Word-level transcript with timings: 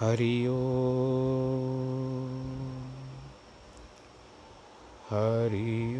हरि 0.00 0.34
ओ 0.48 0.58
हरि 5.10 5.99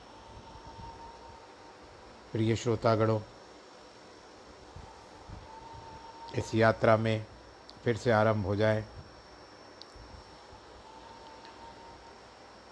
प्रिय 2.31 2.55
श्रोतागणों, 2.55 3.19
इस 6.35 6.55
यात्रा 6.55 6.97
में 6.97 7.25
फिर 7.83 7.97
से 7.97 8.11
आरंभ 8.11 8.45
हो 8.45 8.55
जाए। 8.55 8.85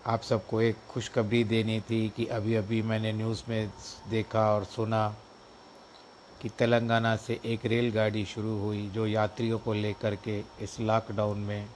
आप 0.05 0.21
सबको 0.21 0.61
एक 0.61 0.77
खुशखबरी 0.89 1.43
देनी 1.43 1.81
थी 1.81 2.09
कि 2.09 2.25
अभी 2.25 2.55
अभी 2.55 2.81
मैंने 2.81 3.11
न्यूज़ 3.11 3.43
में 3.49 3.73
देखा 4.09 4.55
और 4.55 4.63
सुना 4.65 5.15
कि 6.41 6.49
तेलंगाना 6.49 7.15
से 7.15 7.39
एक 7.45 7.65
रेलगाड़ी 7.65 8.25
शुरू 8.25 8.59
हुई 8.59 8.89
जो 8.89 9.07
यात्रियों 9.07 9.59
को 9.59 9.73
लेकर 9.73 10.15
के 10.15 10.43
इस 10.59 10.79
लॉकडाउन 10.79 11.37
में 11.37 11.69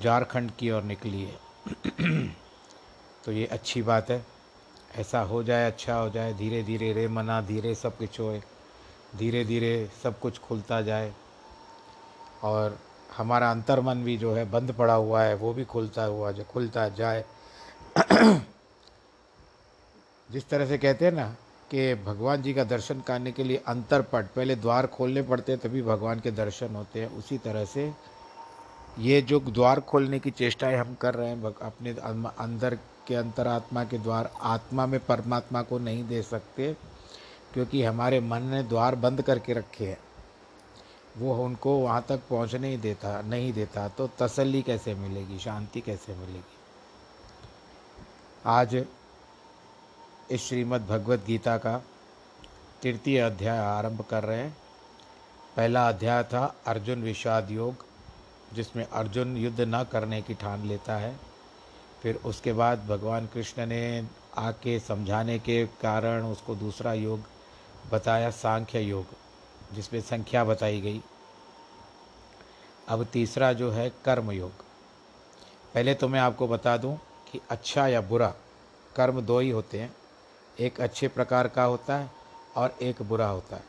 झारखंड 0.00 0.50
की 0.50 0.70
ओर 0.70 0.82
निकली 0.82 1.22
है। 1.22 1.38
तो 3.24 3.32
ये 3.32 3.46
अच्छी 3.46 3.82
बात 3.82 4.10
है। 4.10 4.41
ऐसा 4.96 5.20
हो 5.20 5.42
जाए 5.42 5.66
अच्छा 5.66 5.94
हो 5.94 6.10
जाए 6.10 6.34
धीरे 6.34 6.62
धीरे 6.62 6.92
रे 6.92 7.08
मना, 7.08 7.40
धीरे 7.40 7.74
सब 7.74 7.96
कुछ 7.96 8.20
होए 8.20 8.42
धीरे 9.16 9.44
धीरे 9.44 9.90
सब 10.02 10.18
कुछ 10.20 10.38
खुलता 10.38 10.82
जाए 10.82 11.12
और 12.42 12.78
हमारा 13.16 13.50
अंतर्मन 13.50 14.04
भी 14.04 14.16
जो 14.16 14.34
है 14.34 14.50
बंद 14.50 14.72
पड़ा 14.72 14.94
हुआ 14.94 15.22
है, 15.22 15.34
वो 15.34 15.52
भी 15.54 15.64
खुलता 15.64 16.04
हुआ 16.04 16.30
जो, 16.32 16.44
खुलता 16.44 16.88
जाए। 16.88 17.24
जिस 20.30 20.48
तरह 20.48 20.66
से 20.66 20.78
कहते 20.78 21.04
हैं 21.04 21.12
ना 21.12 21.36
कि 21.70 21.94
भगवान 21.94 22.42
जी 22.42 22.54
का 22.54 22.64
दर्शन 22.64 23.00
करने 23.00 23.32
के 23.32 23.44
लिए 23.44 23.62
अंतरपट 23.66 24.26
पहले 24.36 24.56
द्वार 24.56 24.86
खोलने 24.86 25.22
पड़ते 25.22 25.52
हैं, 25.52 25.60
तभी 25.60 25.82
भगवान 25.82 26.20
के 26.20 26.30
दर्शन 26.30 26.74
होते 26.74 27.00
हैं। 27.00 27.08
उसी 27.18 27.38
तरह 27.38 27.64
से 27.64 27.92
ये 28.98 29.22
जो 29.22 29.40
द्वार 29.40 29.80
खोलने 29.80 30.18
की 30.18 30.30
चेष्टाएँ 30.30 30.76
हम 30.76 30.94
कर 30.94 31.14
रहे 31.14 31.28
हैं 31.28 31.42
अपने 31.44 31.90
अंदर 32.38 32.78
के 33.08 33.14
अंतरात्मा 33.14 33.84
के 33.84 33.98
द्वार, 33.98 34.32
आत्मा 34.40 34.86
में 34.86 35.06
परमात्मा 35.06 35.62
को 35.62 35.78
नहीं 35.78 36.04
दे 36.04 36.22
सकते, 36.22 36.76
क्योंकि 37.54 37.84
हमारे 37.84 38.20
मन 38.20 38.42
ने 38.42 38.62
द्वार 38.62 38.94
बंद 38.94 39.22
करके 39.22 39.52
रखे 39.52 39.88
हैं। 39.88 39.98
वो 41.18 41.44
उनको 41.44 41.78
वहाँ 41.78 42.04
तक 42.08 42.20
पहुँचने 42.30 42.68
ही 42.68 42.76
देता, 42.76 43.22
नहीं 43.22 43.52
देता। 43.52 43.88
तो 43.88 44.10
तसल्ली 44.18 44.62
कैसे 44.62 44.94
मिलेगी? 44.94 45.38
शांति 45.38 45.80
कैसे 45.80 46.14
मिलेगी? 46.14 46.58
आज 48.46 48.84
इस 50.30 50.48
श्रीमद् 50.48 50.86
भगवत 50.86 51.24
गीता 51.26 51.58
का 51.58 51.78
तृतीय 52.82 53.20
अध्याय 53.20 53.58
आरंभ 53.58 54.04
कर 54.10 54.24
रहे 54.24 54.38
हैं। 54.38 54.56
पहला 55.56 55.88
अध्याय 55.88 56.24
था 56.24 56.54
अर्जुन 56.66 57.02
विषाद 57.02 57.50
योग, 57.50 57.74
जिसमें 58.52 58.84
अर्जुन 58.84 59.36
युद्ध 59.36 59.60
न 59.60 59.84
करने 59.92 60.22
की 60.22 60.34
ठान 60.34 60.66
लेता 60.66 60.96
है। 60.96 61.31
फिर 62.02 62.16
उसके 62.16 62.52
बाद 62.52 62.86
भगवान 62.86 63.26
कृष्ण 63.26 63.66
ने 63.66 64.08
आके 64.36 64.80
समझाने 64.80 65.38
के 65.38 65.66
कारण 65.66 66.22
उसको 66.22 66.54
दूसरा 66.54 66.92
योग 66.92 67.20
बताया, 67.92 68.30
सांख्य 68.30 68.80
योग, 68.80 69.06
जिसमें 69.74 70.00
संख्या 70.00 70.44
बताई 70.44 70.80
गई। 70.80 71.02
अब 72.88 73.04
तीसरा 73.04 73.52
जो 73.52 73.70
है, 73.70 73.90
कर्म 74.04 74.30
योग। 74.30 74.52
पहले 75.74 75.94
तो 75.94 76.08
मैं 76.08 76.20
आपको 76.20 76.48
बता 76.48 76.76
दूँ 76.76 76.98
कि 77.32 77.40
अच्छा 77.50 77.86
या 77.86 78.00
बुरा, 78.00 78.34
कर्म 78.96 79.20
दो 79.20 79.38
ही 79.38 79.50
होते 79.50 79.80
हैं। 79.80 79.96
एक 80.60 80.80
अच्छे 80.80 81.08
प्रकार 81.08 81.48
का 81.48 81.64
होता 81.64 81.96
है 81.96 82.10
और 82.56 82.76
एक 82.82 83.02
बुरा 83.02 83.28
होता 83.28 83.56
है। 83.56 83.64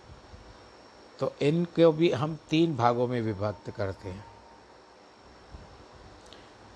तो 1.19 1.33
इनको 1.41 1.91
भी 1.91 2.11
हम 2.11 2.39
तीन 2.49 2.75
भागों 2.75 3.07
में 3.07 3.21
विभक्त 3.21 3.69
करते 3.69 4.09
हैं। 4.09 4.32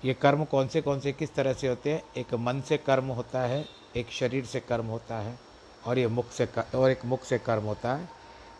ये 0.04 0.14
कर्म 0.14 0.44
कौन 0.44 0.68
से 0.68 0.80
कौन 0.80 1.00
से 1.00 1.12
किस 1.12 1.34
तरह 1.34 1.52
से 1.52 1.68
होते 1.68 1.92
हैं? 1.92 2.02
एक 2.16 2.34
मन 2.34 2.60
से 2.60 2.76
कर्म 2.76 3.04
होता 3.04 3.40
है 3.40 3.64
एक 3.96 4.10
शरीर 4.10 4.44
से 4.44 4.60
कर्म 4.60 4.86
होता 4.86 5.18
है 5.18 5.38
और 5.86 5.98
ये 5.98 6.06
मुख 6.06 6.30
से 6.30 6.46
कर, 6.46 6.64
और 6.74 6.90
एक 6.90 7.04
मुख 7.04 7.24
से 7.24 7.38
कर्म 7.38 7.62
होता 7.62 7.94
है। 7.94 8.08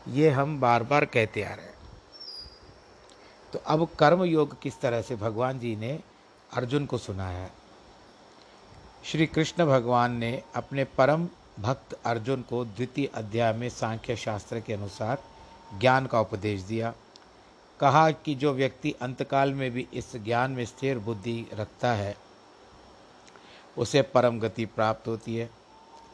ये 0.09 0.31
हम 0.31 0.60
बार 0.60 0.82
बार 0.82 1.04
कहते 1.04 1.43
आ 1.43 1.54
रहे 1.54 1.66
हैं। 1.66 1.75
तो 3.53 3.59
अब 3.59 3.88
कर्म 3.99 4.25
योग 4.25 4.60
किस 4.62 4.81
तरह 4.81 5.03
से? 5.03 5.16
भगवान 5.16 5.59
जी 5.59 5.76
ने 5.76 6.00
अर्जुन 6.53 6.87
को 6.87 6.99
सुनाया 6.99 7.38
है। 7.38 7.53
श्री 9.05 9.26
कृष्ण 9.26 9.66
भगवान 9.66 10.12
ने 10.12 10.43
अपने 10.56 10.84
परम 10.84 11.29
भक्त 11.58 11.99
अर्जुन 12.06 12.43
को 12.43 12.64
द्वितीय 12.64 13.06
अध्याय 13.06 13.52
में 13.52 13.69
सांख्य 13.69 14.17
शास्त्र 14.17 14.61
के 14.61 14.73
अनुसार 14.73 15.23
ज्ञान 15.81 16.06
का 16.06 16.20
उपदेश 16.20 16.61
दिया। 16.61 16.94
कहा 17.81 18.11
कि 18.11 18.35
जो 18.35 18.53
व्यक्ति 18.53 18.95
अंतकाल 19.03 19.53
में 19.55 19.71
भी 19.71 19.87
इस 19.95 20.17
ज्ञान 20.17 20.51
में 20.51 20.65
स्थिर 20.65 20.99
बुद्धि 20.99 21.47
रखता 21.55 21.93
है, 21.93 22.17
उसे 23.77 24.03
परम 24.03 24.39
गति 24.41 24.65
प्राप्त 24.67 25.09
होती 25.09 25.37
है। 25.37 25.51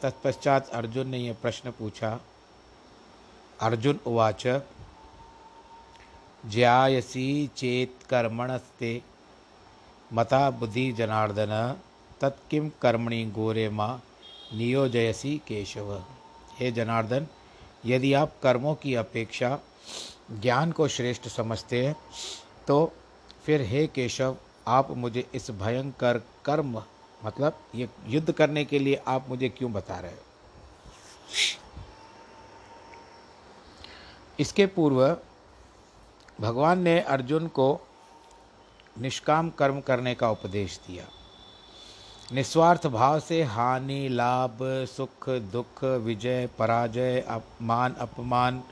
तत्पश्चात 0.02 0.68
अर्जुन 0.68 1.08
ने 1.08 1.18
यह 1.18 1.36
प्रश्न 1.42 1.70
पूछा, 1.70 2.20
अर्जुन 3.60 4.00
उवाच, 4.06 4.46
ज्यायसी 6.46 7.50
चेत 7.56 7.98
कर्मणस्ते, 8.10 9.02
मता 10.12 10.50
बुद्धि 10.50 10.90
जनार्दन 10.92 11.76
तत्किम 12.20 12.70
कर्मणि 12.82 13.24
गोरे 13.34 13.68
माँ, 13.68 14.02
नियोजयसी 14.54 15.36
केशव। 15.46 15.94
हे 16.58 16.70
जनार्दन, 16.72 17.26
यदि 17.86 18.12
आप 18.12 18.32
कर्मों 18.42 18.74
की 18.74 18.94
अपेक्षा 18.94 19.58
ज्ञान 20.30 20.72
को 20.72 20.88
श्रेष्ठ 20.88 21.28
समझते 21.28 21.86
हैं। 21.86 21.96
तो 22.68 22.92
फिर, 23.44 23.60
हे 23.60 23.86
केशव, 23.86 24.36
आप 24.68 24.90
मुझे 24.90 25.30
इस 25.34 25.50
भयंकर 25.50 26.18
कर्म 26.44 26.82
मतलब 27.24 27.58
ये 27.74 27.88
युद्ध 28.06 28.32
करने 28.32 28.64
के 28.64 28.78
लिए 28.78 28.94
आप 29.06 29.28
मुझे 29.28 29.48
क्यों 29.48 29.72
बता 29.72 30.00
रहे 30.00 30.12
हो? 30.12 30.18
इसके 34.40 34.66
पूर्व 34.66 35.16
भगवान 36.40 36.78
ने 36.78 37.00
अर्जुन 37.00 37.46
को 37.46 37.80
निष्काम 39.00 39.50
कर्म 39.50 39.80
करने 39.80 40.14
का 40.14 40.30
उपदेश 40.30 40.80
दिया। 40.88 41.04
निस्वार्थ 42.32 42.86
भाव 42.86 43.20
से 43.20 43.42
हानि, 43.42 44.08
लाभ, 44.08 44.58
सुख, 44.62 45.28
दुख, 45.28 45.84
विजय, 45.84 46.46
पराजय, 46.46 47.20
अपमान 47.20 47.94
अपमान 47.94 48.62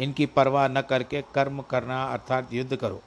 इनकी 0.00 0.26
परवाह 0.26 0.68
न 0.68 0.80
करके 0.80 1.22
कर्म 1.34 1.60
करना 1.60 2.02
अर्थात 2.04 2.52
युद्ध 2.52 2.76
करो। 2.76 3.00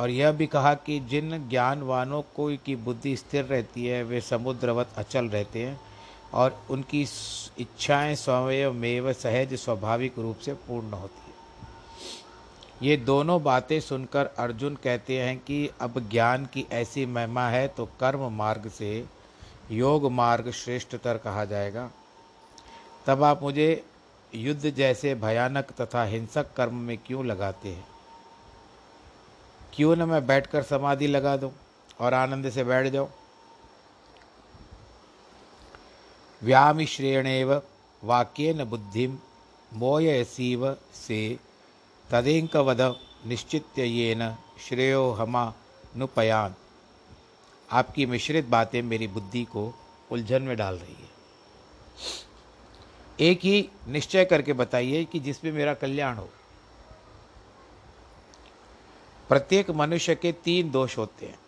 और 0.00 0.10
यह 0.10 0.32
भी 0.32 0.46
कहा 0.46 0.74
कि 0.74 0.98
जिन 1.00 1.48
ज्ञानवानों 1.48 2.22
को 2.36 2.46
की 2.56 2.76
बुद्धि 2.76 3.16
स्थिर 3.16 3.44
रहती 3.44 3.86
है, 3.86 4.02
वे 4.04 4.20
समुद्रवत 4.20 4.88
अचल 4.96 5.26
रहते 5.26 5.64
हैं 5.66 5.80
और 6.34 6.60
उनकी 6.70 7.02
इच्छाएँ 7.58 8.14
स्वयं 8.14 8.72
में 8.72 9.12
सहज 9.12 9.54
स्वाभाविक 9.54 10.18
रूप 10.18 10.38
से 10.38 10.52
पूर्ण 10.52 10.90
होती 10.90 11.20
है। 11.20 11.26
ये 12.82 12.96
दोनों 12.96 13.42
बातें 13.42 13.78
सुनकर 13.80 14.26
अर्जुन 14.38 14.74
कहते 14.74 15.18
हैं 15.20 15.36
कि 15.38 15.70
अब 15.80 15.98
ज्ञान 16.10 16.44
की 16.46 16.66
ऐसी 16.72 17.06
महिमा 17.06 17.48
है 17.48 17.66
तो 17.68 17.88
कर्म 18.00 18.28
मार्ग 18.32 18.70
से 18.70 19.04
योग 19.70 20.10
मार्ग 20.12 20.50
श्रेष्ठतर 20.50 21.16
कहा 21.16 21.44
जाएगा। 21.44 21.90
तब 23.06 23.22
आप 23.22 23.42
मुझे 23.42 23.84
युद्ध 24.34 24.70
जैसे 24.70 25.14
भयानक 25.14 25.70
तथा 25.72 26.04
हिंसक 26.04 26.52
कर्म 26.54 26.74
में 26.74 26.98
क्यों 26.98 27.26
लगाते 27.26 27.68
हैं? 27.68 27.86
क्यों 29.74 29.96
न 29.96 30.02
मैं 30.02 30.26
बैठकर 30.26 30.62
समाधि 30.62 31.06
लगा 31.06 31.36
दूँ 31.36 31.50
और 32.00 32.14
आनंद 32.14 32.50
से 32.50 32.64
बैठ 32.64 32.86
जाऊँ? 32.86 33.08
व्यामिश्रेणेव 36.42 37.62
वाक्यन 38.04 38.64
बुद्धिम 38.64 39.18
मोयसीव 39.72 40.76
से 40.94 41.38
तदेंकवद 42.10 42.80
निश्चित 43.26 43.78
ये 43.78 44.14
न 44.18 44.36
श्रेयो 44.68 45.10
हमानुपयान 45.10 46.54
आपकी 47.72 48.06
मिश्रित 48.06 48.44
बातें 48.44 48.82
मेरी 48.82 49.06
बुद्धि 49.08 49.44
को 49.44 49.72
उलझन 50.10 50.42
में 50.42 50.56
डाल 50.56 50.74
रही 50.74 50.94
है। 50.94 51.08
एक 53.20 53.38
ही 53.38 53.70
निश्चय 53.88 54.24
करके 54.24 54.52
बताइए 54.52 55.04
कि 55.04 55.20
जिसमें 55.20 55.52
मेरा 55.52 55.74
कल्याण 55.74 56.16
हो। 56.16 56.28
प्रत्येक 59.28 59.70
मनुष्य 59.70 60.14
के 60.14 60.32
तीन 60.32 60.70
दोष 60.70 60.98
होते 60.98 61.26
हैं। 61.26 61.38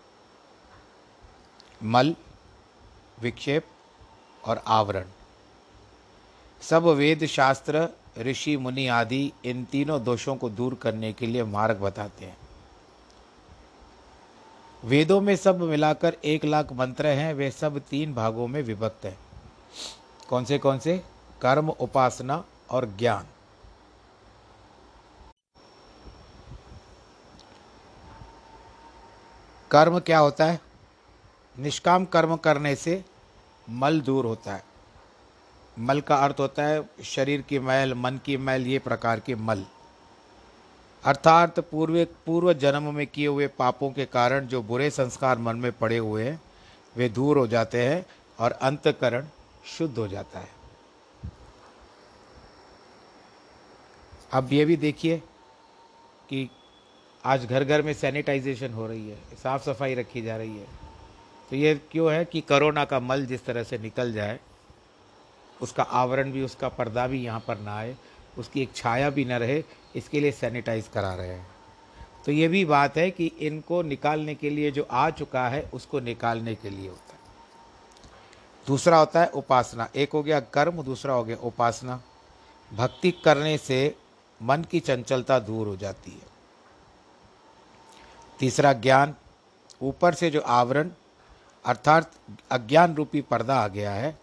मल, 1.83 2.17
विक्षेप 3.21 3.67
और 4.45 4.63
आवरण। 4.67 5.05
सब 6.63 6.83
वेद 6.83 7.27
शास्त्र, 7.27 7.89
ऋषि, 8.19 8.57
मुनि 8.57 8.87
आदि 8.87 9.33
इन 9.45 9.65
तीनों 9.65 10.05
दोषों 10.05 10.37
को 10.37 10.51
दूर 10.51 10.75
करने 10.75 11.13
के 11.13 11.27
लिए 11.27 11.45
मार्ग 11.45 11.77
बताते 11.77 12.25
हैं। 12.25 12.37
वेदों 14.85 15.21
में 15.21 15.37
सब 15.37 15.61
मिलाकर 15.61 16.17
एक 16.25 16.45
लाख 16.45 16.73
मंत्र 16.73 17.07
हैं, 17.07 17.35
वे 17.35 17.51
सब 17.51 17.79
तीन 17.79 18.15
भागों 18.15 18.47
में 18.47 18.63
विभक्त 18.63 19.05
हैं। 19.05 19.19
कौन 20.29 20.45
से 20.45 20.59
कौन 20.59 20.79
से? 20.79 21.20
कर्म, 21.43 21.69
उपासना 21.71 22.45
और 22.71 22.85
ज्ञान। 22.99 23.27
कर्म 29.71 29.99
क्या 29.99 30.19
होता 30.19 30.45
है? 30.45 30.61
निष्काम 31.59 32.05
कर्म 32.05 32.37
करने 32.37 32.75
से 32.75 33.05
मल 33.71 34.01
दूर 34.01 34.27
होता 34.27 34.55
है। 34.55 34.65
मल 35.79 36.01
का 36.01 36.17
अर्थ 36.17 36.37
होता 36.41 36.63
है 36.63 36.91
शरीर 37.05 37.43
की 37.43 37.59
मैल, 37.59 37.95
मन 37.95 38.21
की 38.27 38.37
मैल, 38.37 38.67
ये 38.67 38.79
प्रकार 38.79 39.21
के 39.21 39.35
मल। 39.35 39.65
अर्थात 41.05 41.61
पूर्व 41.61 42.05
पूर्व 42.05 42.53
जन्म 42.53 42.95
में 42.95 43.07
किए 43.07 43.27
हुए 43.27 43.47
पापों 43.47 43.91
के 43.91 44.05
कारण 44.05 44.47
जो 44.47 44.63
बुरे 44.63 44.91
संस्कार 44.91 45.39
मन 45.39 45.57
में 45.57 45.73
पड़े 45.73 45.99
हुए 45.99 46.25
हैं, 46.25 46.41
वे 46.97 47.09
दूर 47.09 47.39
हो 47.39 47.47
जाते 47.47 47.89
हैं 47.89 48.07
और 48.41 48.53
अंतकरण 48.53 49.27
शुद्ध 49.79 49.99
हो 49.99 50.09
जाता 50.09 50.39
है। 50.39 50.60
अब 54.33 54.53
ये 54.53 54.65
भी 54.65 54.77
देखिए 54.77 55.17
कि 56.29 56.49
आज 57.25 57.45
घर 57.47 57.65
घर 57.65 57.83
में 57.83 57.93
सैनिटाइजेशन 57.93 58.73
हो 58.73 58.87
रही 58.87 59.09
है 59.09 59.17
साफ़ 59.43 59.63
सफ़ाई 59.63 59.95
रखी 59.95 60.23
जा 60.23 60.37
रही 60.37 60.59
है। 60.59 60.67
तो 61.51 61.57
ये 61.57 61.75
क्यों 61.93 62.13
है 62.13 62.25
कि 62.25 62.41
कोरोना 62.41 62.85
का 62.85 63.01
मल 63.01 63.27
जिस 63.27 63.45
तरह 63.45 63.63
से 63.63 63.79
निकल 63.79 64.13
जाए, 64.13 64.39
उसका 65.61 65.83
आवरण 65.83 66.31
भी, 66.33 66.43
उसका 66.43 66.69
पर्दा 66.69 67.07
भी 67.07 67.23
यहाँ 67.25 67.41
पर 67.41 67.59
ना 67.59 67.77
आए, 67.77 67.97
उसकी 68.39 68.63
एक 68.63 68.75
छाया 68.75 69.11
भी 69.11 69.25
न 69.25 69.33
रहे, 69.33 69.63
इसके 69.97 70.21
लिए 70.21 70.33
सैनिटाइज 70.33 70.89
करा 70.89 71.15
रहे 71.15 71.29
हैं। 71.29 71.47
तो 72.27 72.33
ये 72.33 72.49
भी 72.49 72.65
बात 72.65 72.97
है 72.97 73.11
कि 73.11 73.27
इनको 73.27 73.83
निकालने 73.83 74.35
के 74.35 74.51
लिए 74.51 74.71
जो 74.71 74.87
आ 74.91 75.11
चुका 75.11 75.49
है, 75.49 75.63
उसको 75.75 76.01
निकालने 76.01 76.55
के 76.55 76.71
लिए 76.71 76.89
होता 76.89 77.13
है। 77.13 77.19
दूसरा 78.67 78.99
होता 78.99 79.21
है 79.21 79.29
उपासना। 79.29 79.89
एक 79.97 80.13
हो 80.13 80.23
गया 80.23 80.41
कर्म, 80.41 80.83
दूसरा 80.83 81.15
हो 81.15 81.25
गया 81.25 81.37
उपासना। 81.37 82.01
भक्ति 82.73 83.11
करने 83.11 83.59
से 83.59 83.97
मन 84.43 84.63
की 84.63 84.81
चंचलता 84.81 85.39
दूर 85.39 85.67
हो 85.67 85.77
जाती 85.77 86.11
है। 86.11 86.29
तीसरा 88.39 88.73
ज्ञान, 88.73 89.15
ऊपर 89.83 90.15
से 90.15 90.31
जो 90.31 90.41
आवरण, 90.41 90.91
अर्थात 91.65 92.13
अज्ञान 92.51 92.95
रूपी 92.95 93.21
पर्दा 93.21 93.61
आ 93.61 93.69
गया 93.69 93.93
है, 93.93 94.19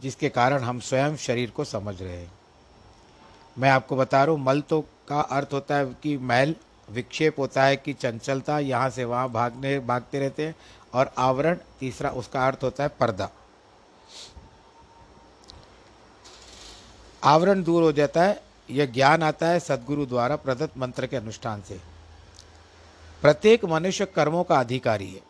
जिसके 0.00 0.28
कारण 0.28 0.62
हम 0.62 0.80
स्वयं 0.80 1.16
शरीर 1.16 1.50
को 1.50 1.64
समझ 1.64 2.02
रहे 2.02 2.16
हैं। 2.16 2.32
मैं 3.58 3.70
आपको 3.70 3.96
बता 3.96 4.24
रहा 4.24 4.34
हूँ, 4.34 4.44
मल 4.44 4.60
तो 4.60 4.80
का 5.08 5.20
अर्थ 5.20 5.48
होता 5.52 5.76
है 5.76 5.86
कि 6.02 6.16
मैल, 6.16 6.56
विक्षेप 6.90 7.38
होता 7.38 7.64
है 7.64 7.76
कि 7.76 7.92
चंचलता, 7.92 8.58
यहाँ 8.58 8.90
से 8.90 9.04
वहाँ 9.04 9.28
भागने, 9.28 9.78
भागते 9.78 10.18
रहते 10.18 10.46
हैं, 10.46 10.54
और 10.94 11.12
आवरण, 11.18 11.58
तीसरा 11.80 12.10
उसका 12.10 12.46
अर्थ 12.46 12.58
होता 12.62 12.82
है 12.82 12.88
पर्दा। 12.88 13.30
आवरण 17.24 17.62
दूर 17.62 17.82
हो 17.82 17.92
जाता 17.92 18.22
है 18.22 18.49
यह 18.70 18.86
ज्ञान 18.86 19.22
आता 19.22 19.48
है 19.48 19.60
सदगुरु 19.60 20.06
द्वारा 20.06 20.36
प्रदत्त 20.36 20.78
मंत्र 20.78 21.06
के 21.06 21.16
अनुष्ठान 21.16 21.62
से। 21.62 21.80
प्रत्येक 23.22 23.64
मनुष्य 23.64 24.04
कर्मों 24.06 24.44
का 24.44 24.60
अधिकारी 24.60 25.10
है। 25.10 25.20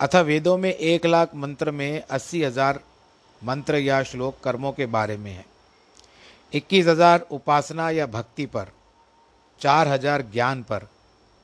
अथ 0.00 0.14
वेदों 0.16 0.56
में 0.58 0.72
एक 0.72 1.06
लाख 1.06 1.34
मंत्र 1.34 1.70
में 1.70 2.02
अस्सी 2.02 2.42
हज़ार 2.44 2.80
मंत्र 3.42 3.76
या 3.76 4.02
श्लोक 4.02 4.40
कर्मों 4.44 4.72
के 4.72 4.86
बारे 4.86 5.16
में 5.16 5.32
है। 5.32 5.44
इक्कीस 6.52 6.86
हज़ार 6.86 7.26
उपासना 7.30 7.88
या 7.90 8.06
भक्ति 8.06 8.46
पर, 8.46 8.66
चार 9.60 9.88
हज़ार 9.88 10.22
ज्ञान 10.22 10.62
पर, 10.62 10.86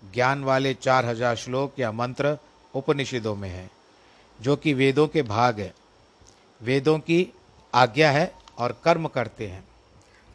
ज्ञान 0.03 0.45
वाले 0.45 0.75
चार 0.75 1.07
हज़ार 1.07 1.37
श्लोक 1.37 1.79
या 1.79 1.93
मंत्र 1.93 2.37
उपनिषदों 2.75 3.35
में 3.37 3.49
है, 3.49 3.71
जो 4.39 4.57
कि 4.57 4.75
वेदों 4.75 5.07
के 5.09 5.23
भाग 5.23 5.61
है। 5.61 5.73
वेदों 6.61 6.99
की 6.99 7.27
आज्ञा 7.73 8.11
है 8.11 8.33
और 8.59 8.81
कर्म 8.85 9.07
करते 9.09 9.47
हैं। 9.49 9.65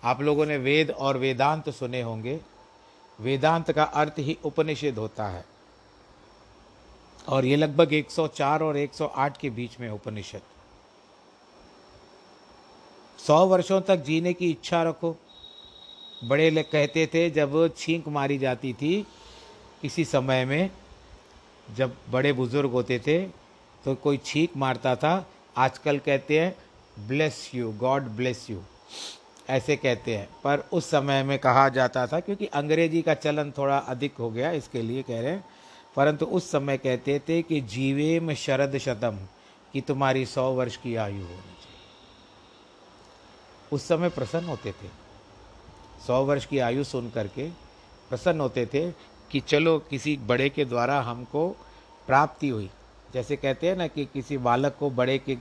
आप 0.05 0.21
लोगों 0.21 0.45
ने 0.45 0.57
वेद 0.57 0.91
और 0.91 1.17
वेदांत 1.17 1.69
सुने 1.69 2.01
होंगे। 2.01 2.39
वेदांत 3.19 3.71
का 3.71 3.83
अर्थ 3.83 4.13
ही 4.19 4.37
उपनिषद 4.45 4.97
होता 4.97 5.27
है। 5.27 5.45
और 7.27 7.45
ये 7.45 7.55
लगभग 7.55 7.93
104 7.93 8.63
और 8.63 8.77
108 8.77 9.37
के 9.37 9.49
बीच 9.49 9.79
में 9.79 9.89
उपनिषद। 9.89 10.41
सौ 13.19 13.45
वर्षों 13.45 13.81
तक 13.81 13.95
जीने 13.95 14.33
की 14.33 14.49
इच्छा 14.51 14.83
रखो। 14.83 15.15
बड़े 16.23 16.49
लोग 16.49 16.71
कहते 16.71 17.05
थे, 17.13 17.29
जब 17.29 17.73
छींक 17.77 18.07
मारी 18.07 18.37
जाती 18.37 18.73
थी, 18.73 19.05
किसी 19.81 20.05
समय 20.05 20.45
में 20.45 20.69
जब 21.75 21.95
बड़े 22.09 22.33
बुज़ुर्ग 22.33 22.71
होते 22.71 22.99
थे 22.99 23.19
तो 23.85 23.95
कोई 23.95 24.17
छींक 24.17 24.57
मारता 24.57 24.95
था। 24.95 25.25
आजकल 25.57 25.97
कहते 25.99 26.39
हैं, 26.39 26.55
bless 27.07 27.51
you, 27.55 27.71
God 27.71 28.03
bless 28.03 28.49
you. 28.49 28.61
ऐसे 29.49 29.75
कहते 29.75 30.17
हैं। 30.17 30.29
पर 30.43 30.59
उस 30.73 30.89
समय 30.89 31.23
में 31.23 31.39
कहा 31.39 31.69
जाता 31.69 32.07
था 32.07 32.19
क्योंकि 32.19 32.45
अंग्रेज़ी 32.45 33.01
का 33.01 33.13
चलन 33.13 33.51
थोड़ा 33.51 33.77
अधिक 33.77 34.13
हो 34.19 34.29
गया, 34.29 34.51
इसके 34.51 34.81
लिए 34.81 35.03
कह 35.03 35.21
रहे 35.21 35.31
हैं। 35.31 35.45
परंतु 35.95 36.25
उस 36.25 36.51
समय 36.51 36.77
कहते 36.77 37.19
थे 37.19 37.41
कि 37.41 37.61
जीवेम 37.61 38.33
शरद 38.33 38.77
शतम, 38.77 39.19
कि 39.73 39.81
तुम्हारी 39.81 40.25
सौ 40.25 40.51
वर्ष 40.51 40.77
की 40.77 40.95
आयु 40.95 41.15
होनी 41.15 41.27
चाहिए। 41.27 41.79
उस 43.71 43.87
समय 43.87 44.09
प्रसन्न 44.09 44.45
होते 44.45 44.71
थे। 44.71 44.87
सौ 46.07 46.23
वर्ष 46.23 46.45
की 46.45 46.59
आयु 46.59 46.83
सुन 46.83 47.09
करके 47.09 47.49
प्रसन्न 48.09 48.39
होते 48.39 48.65
थे 48.65 48.91
कि 49.31 49.39
चलो 49.39 49.79
किसी 49.79 50.17
बड़े 50.17 50.49
के 50.49 50.65
द्वारा 50.65 51.01
हमको 51.01 51.49
प्राप्ति 52.07 52.49
हुई। 52.49 52.69
जैसे 53.13 53.35
कहते 53.35 53.69
हैं 53.69 53.75
ना 53.75 53.87
कि 53.87 54.05
किसी 54.05 54.37
बालक 54.37 54.75
को 54.79 54.89
बड़े 54.89 55.17
के 55.17 55.35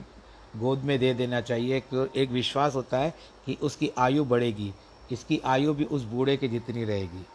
गोद 0.55 0.79
में 0.79 0.97
दे 0.99 1.13
देना 1.13 1.41
चाहिए। 1.41 1.77
एक 2.15 2.29
विश्वास 2.31 2.75
होता 2.75 2.97
है 2.97 3.13
कि 3.45 3.57
उसकी 3.61 3.91
आयु 3.97 4.25
बढ़ेगी। 4.25 4.73
इसकी 5.11 5.39
आयु 5.45 5.73
भी 5.73 5.85
उस 5.85 6.03
बूढ़े 6.03 6.37
के 6.37 6.47
जितनी 6.47 6.83
रहेगी। 6.83 7.25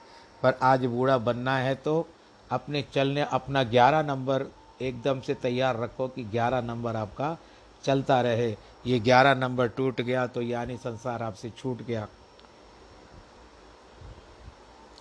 पर 0.43 0.59
आज 0.63 0.85
बूढ़ा 0.87 1.19
बनना 1.19 1.57
है 1.59 1.75
तो 1.75 2.07
अपने 2.51 2.83
चलने, 2.95 3.23
अपना 3.23 3.63
ग्यारह 3.65 4.03
नंबर 4.03 4.45
एकदम 4.83 5.21
से 5.21 5.35
तैयार 5.35 5.79
रखो 5.79 6.09
कि 6.09 6.25
ग्यारह 6.25 6.61
नंबर 6.63 6.97
आपका 6.97 7.37
चलता 7.85 8.21
रहे। 8.21 8.51
ये 8.87 8.99
ग्यारह 9.01 9.35
नंबर 9.35 9.69
टूट 9.69 10.01
गया 10.01 10.27
तो 10.27 10.43
यानी 10.43 10.77
संसार 10.77 11.23
आपसे 11.23 11.51
छूट 11.51 11.83
गया। 11.83 12.07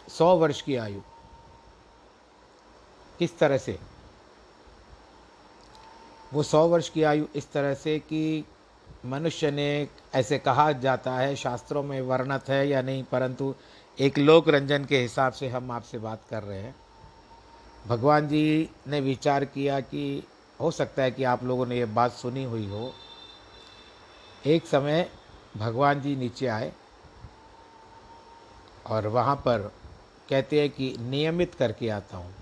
सौ 0.10 0.36
वर्ष 0.36 0.62
की 0.62 0.76
आयु। 0.76 1.00
किस 3.20 3.38
तरह 3.40 3.58
से? 3.58 3.78
वो 6.34 6.44
सौ 6.44 6.68
वर्ष 6.68 6.90
की 6.90 7.04
आयु 7.04 7.26
इस 7.36 7.52
तरह 7.52 7.74
से 7.74 8.00
कि 8.00 8.46
मनुष्य 9.06 9.52
ने 9.52 9.88
ऐसे 10.16 10.38
कहा 10.38 10.72
जाता 10.72 11.14
है, 11.14 11.36
शास्त्रों 11.36 11.84
में 11.84 12.02
वर्णत 12.02 12.50
है 12.50 12.68
या 12.68 12.82
नहीं, 12.82 13.04
परंतु 13.04 13.56
एक 14.00 14.18
लोक 14.18 14.50
रंजन 14.50 14.86
के 14.86 14.98
हिसाब 14.98 15.34
से 15.34 15.48
हम 15.50 15.72
आपसे 15.72 15.98
बात 15.98 16.22
कर 16.30 16.44
रहे 16.44 16.60
हैं। 16.60 16.76
भगवान 17.88 18.28
जी 18.28 18.70
ने 18.88 19.00
विचार 19.02 19.46
किया 19.46 19.80
कि 19.80 20.24
हो 20.60 20.72
सकता 20.72 21.04
है 21.04 21.12
कि 21.12 21.24
आप 21.24 21.44
लोगों 21.44 21.66
ने 21.66 21.78
ये 21.78 21.86
बात 21.86 22.12
सुनी 22.12 22.44
हुई 22.44 22.68
हो। 22.68 22.94
एक 24.46 24.66
समय 24.66 25.10
भगवान 25.58 26.02
जी 26.02 26.16
नीचे 26.16 26.48
आए 26.48 26.72
और 28.86 29.08
वहाँ 29.08 29.36
पर 29.36 29.72
कहते 30.30 30.62
हैं 30.62 30.70
कि 30.70 30.96
नियमित 31.00 31.56
करके 31.56 31.90
आता 31.90 32.18
हूँ। 32.18 32.34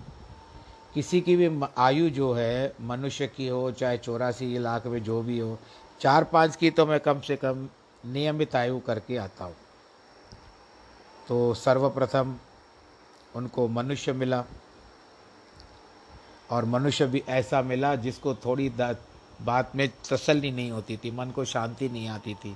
किसी 0.94 1.22
की 1.22 1.36
भी 1.36 1.50
आयु 1.77 2.10
जो 2.10 2.32
है, 2.34 2.74
मनुष्य 2.82 3.27
की 3.27 3.48
हो, 3.48 3.72
चाहे 3.72 3.98
चौरासी 3.98 4.58
लाख 4.58 4.86
में 4.88 5.03
जो 5.03 5.22
भी 5.22 5.39
हो, 5.39 5.58
चार 6.01 6.24
पाँच 6.24 6.56
की 6.56 6.70
तो 6.72 6.86
मैं 6.86 7.00
कम 7.00 7.20
से 7.20 7.36
कम 7.36 7.67
नियमित 8.03 8.56
आयु 8.56 8.79
करके 8.79 9.17
आता 9.17 9.46
हूँ। 9.46 9.56
तो 11.27 11.53
सर्वप्रथम 11.53 12.36
उनको 13.36 13.67
मनुष्य 13.67 14.13
मिला 14.13 14.44
और 16.51 16.65
मनुष्य 16.65 17.06
भी 17.06 17.24
ऐसा 17.29 17.62
मिला 17.62 17.96
जिसको 17.96 18.34
थोड़ी 18.36 18.70
बात 18.70 19.75
में 19.75 19.88
तसल्ली 20.10 20.51
नहीं 20.51 20.72
होती 20.72 20.98
थी, 20.98 21.12
मन 21.12 21.32
को 21.32 21.46
शांति 21.46 21.89
नहीं 21.89 22.08
आती 22.08 22.34
थी, 22.36 22.56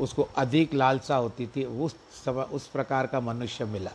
उसको 0.00 0.28
अधिक 0.36 0.74
लालसा 0.74 1.16
होती 1.16 1.46
थी, 1.46 1.64
उस 1.64 1.94
समय, 2.24 2.42
उस 2.42 2.66
प्रकार 2.66 3.06
का 3.06 3.20
मनुष्य 3.20 3.64
मिला। 3.64 3.90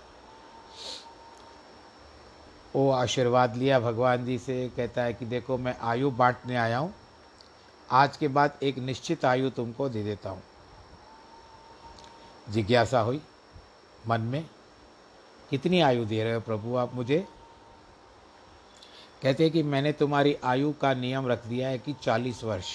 वो 2.75 2.89
आशीर्वाद 2.91 3.55
लिया 3.55 3.79
भगवान 3.79 4.25
जी 4.25 4.37
से, 4.37 4.69
कहता 4.77 5.03
है 5.03 5.13
कि 5.13 5.25
देखो 5.25 5.57
मैं 5.57 5.75
आयु 5.81 6.11
बांटने 6.11 6.55
आया 6.55 6.77
हूँ, 6.77 6.93
आज 7.91 8.17
के 8.17 8.27
बाद 8.27 8.57
एक 8.63 8.77
निश्चित 8.77 9.25
आयु 9.25 9.49
तुमको 9.49 9.89
दे 9.89 10.03
देता 10.03 10.29
हूँ। 10.29 10.43
जिज्ञासा 12.49 12.99
हुई 12.99 13.21
मन 14.07 14.21
में, 14.21 14.49
कितनी 15.49 15.81
आयु 15.81 16.05
दे 16.05 16.23
रहे 16.23 16.33
हो 16.33 16.39
प्रभु 16.39 16.75
आप 16.75 16.93
मुझे? 16.93 17.27
कहते 19.23 19.43
हैं 19.43 19.53
कि 19.53 19.63
मैंने 19.63 19.91
तुम्हारी 19.91 20.37
आयु 20.43 20.73
का 20.73 20.93
नियम 20.93 21.27
रख 21.27 21.45
दिया 21.45 21.69
है 21.69 21.77
कि 21.79 21.93
चालीस 21.93 22.43
वर्ष। 22.43 22.73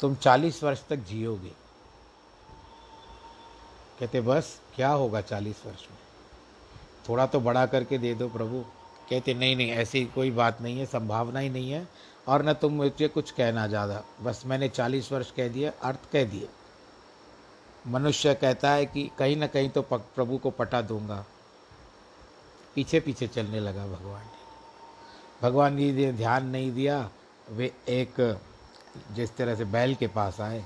तुम 0.00 0.14
चालीस 0.14 0.62
वर्ष 0.64 0.82
तक 0.88 0.96
जियोगे। 0.96 1.52
कहते 4.00 4.20
बस, 4.20 4.60
क्या 4.76 4.90
होगा 4.90 5.20
चालीस 5.20 5.62
वर्ष 5.66 5.86
में? 5.90 6.07
थोड़ा 7.08 7.26
तो 7.26 7.40
बड़ा 7.40 7.64
करके 7.66 7.98
दे 7.98 8.14
दो 8.14 8.28
प्रभु। 8.28 8.64
कहते, 9.10 9.34
नहीं 9.34 9.56
नहीं, 9.56 9.70
ऐसी 9.70 10.04
कोई 10.04 10.30
बात 10.30 10.60
नहीं 10.62 10.78
है, 10.78 10.86
संभावना 10.86 11.40
ही 11.40 11.48
नहीं 11.48 11.70
है, 11.70 11.86
और 12.28 12.44
न 12.44 12.52
तुम 12.52 12.72
मुझे 12.72 13.08
कुछ 13.08 13.30
कहना 13.30 13.66
ज़्यादा। 13.66 14.02
बस 14.22 14.42
मैंने 14.46 14.68
चालीस 14.68 15.12
वर्ष 15.12 15.30
कह 15.30 15.48
दिया, 15.48 15.72
अर्थ 15.82 16.10
कह 16.12 16.24
दिए 16.24 16.48
मनुष्य 17.84 18.34
कहता 18.34 18.70
है 18.70 18.86
कि 18.86 19.10
कहीं 19.18 19.36
ना 19.36 19.46
कहीं 19.46 19.68
तो 19.70 19.82
प्रभु 19.82 20.38
को 20.38 20.50
पटा 20.50 20.80
दूँगा। 20.82 21.24
पीछे 22.74 23.00
पीछे 23.00 23.26
चलने 23.26 23.60
लगा 23.60 23.86
भगवान 23.86 24.22
जी। 24.22 25.42
भगवान 25.42 25.76
जी 25.76 25.90
ने 25.92 26.12
ध्यान 26.12 26.46
नहीं 26.46 26.70
दिया। 26.72 27.08
वे 27.50 27.70
एक, 27.88 28.20
जिस 29.12 29.36
तरह 29.36 29.54
से 29.54 29.64
बैल 29.64 29.94
के 29.94 30.06
पास 30.06 30.40
आए। 30.40 30.64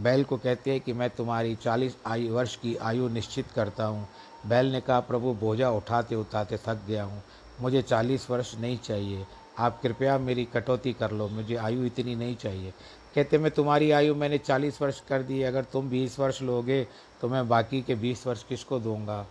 बैल 0.00 0.24
को 0.24 0.36
कहते 0.36 0.70
हैं 0.70 0.80
कि 0.80 0.92
मैं 0.92 1.08
तुम्हारी 1.10 1.54
चालीस 1.54 1.96
आयु 2.06 2.34
वर्ष 2.34 2.56
की 2.56 2.76
आयु 2.76 3.08
निश्चित 3.08 3.50
करता 3.50 3.84
हूँ। 3.84 4.08
बैल 4.46 4.72
ने 4.72 4.80
कहा, 4.80 5.00
प्रभु, 5.00 5.32
बोझा 5.34 5.70
उठाते 5.70 6.14
उठाते 6.14 6.56
थक 6.56 6.82
गया 6.88 7.04
हूँ। 7.04 7.22
मुझे 7.60 7.82
चालीस 7.82 8.30
वर्ष 8.30 8.54
नहीं 8.54 8.78
चाहिए। 8.78 9.26
आप 9.58 9.80
कृपया 9.82 10.18
मेरी 10.18 10.44
कटौती 10.44 10.92
कर 10.92 11.10
लो। 11.10 11.28
मुझे 11.28 11.56
आयु 11.56 11.84
इतनी 11.84 12.14
नहीं 12.14 12.36
चाहिए। 12.36 12.72
कहते, 13.14 13.38
मैं 13.38 13.50
तुम्हारी 13.50 13.90
आयु 13.90 14.14
मैंने 14.14 14.38
चालीस 14.38 14.80
वर्ष 14.82 15.00
कर 15.00 15.22
दी 15.22 15.42
अगर 15.42 15.64
तुम 15.64 15.88
बीस 15.90 16.18
वर्ष 16.20 16.42
लोगे 16.42 16.86
तो 17.20 17.28
मैं 17.28 17.48
बाकी 17.48 17.82
के 17.82 17.94
बीस 17.94 18.26
वर्ष 18.26 18.42
किसको 18.42 18.78
दूँगा? 18.80 19.22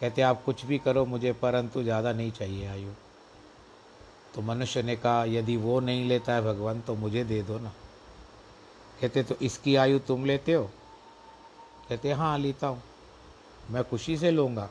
कहते, 0.00 0.22
आप 0.22 0.42
कुछ 0.44 0.64
भी 0.66 0.78
करो 0.78 1.04
मुझे, 1.04 1.32
परंतु 1.32 1.82
ज़्यादा 1.82 2.12
नहीं 2.12 2.30
चाहिए 2.30 2.66
आयु। 2.66 2.90
तो 4.34 4.42
मनुष्य 4.42 4.82
ने 4.82 4.96
कहा, 4.96 5.24
यदि 5.24 5.56
वो 5.56 5.80
नहीं 5.80 6.08
लेता 6.08 6.34
है 6.34 6.42
भगवान 6.42 6.80
तो 6.80 6.94
मुझे 6.94 7.24
दे 7.24 7.42
दो 7.42 7.58
ना। 7.58 7.72
कहते 9.00 9.22
तो 9.22 9.34
इसकी 9.42 9.76
आयु 9.76 9.98
तुम 9.98 10.24
लेते 10.24 10.52
हो? 10.52 10.70
कहते 11.88 12.12
हाँ 12.12 12.38
लेता 12.38 12.66
हूँ। 12.66 12.82
मैं 13.70 13.84
खुशी 13.84 14.16
से 14.16 14.30
लूँगा। 14.30 14.70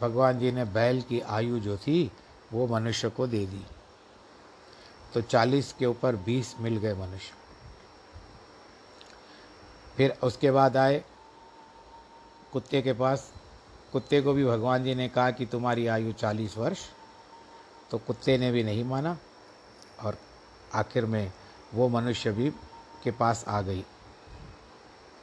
भगवान 0.00 0.38
जी 0.38 0.52
ने 0.52 0.64
बैल 0.64 1.02
की 1.02 1.20
आयु 1.20 1.58
जो 1.58 1.76
थी, 1.76 2.12
वो 2.52 2.66
मनुष्य 2.66 3.10
को 3.10 3.26
दे 3.26 3.46
दी। 3.46 3.66
तो 5.14 5.20
चालीस 5.20 5.72
के 5.72 5.86
ऊपर 5.86 6.16
बीस 6.16 6.54
मिल 6.60 6.76
गए 6.76 6.94
मनुष्य। 6.94 7.32
फिर 9.96 10.18
उसके 10.22 10.50
बाद 10.50 10.76
आए 10.76 11.04
कुत्ते 12.52 12.82
के 12.82 12.92
पास। 12.92 13.32
कुत्ते 13.92 14.20
को 14.20 14.32
भी 14.32 14.44
भगवान 14.44 14.84
जी 14.84 14.94
ने 14.94 15.08
कहा 15.08 15.30
कि 15.30 15.46
तुम्हारी 15.46 15.86
आयु 15.86 16.12
चालीस 16.12 16.58
वर्ष। 16.58 16.78
तो 17.90 17.98
कुत्ते 17.98 18.38
ने 18.38 18.52
भी 18.52 18.62
नहीं 18.62 18.84
माना 18.84 19.18
और 20.00 20.18
आखिर 20.74 21.06
में 21.06 21.32
वो 21.74 21.88
मनुष्य 21.88 22.32
भी 22.32 22.50
के 23.02 23.10
पास 23.10 23.44
आ 23.48 23.60
गई। 23.60 23.84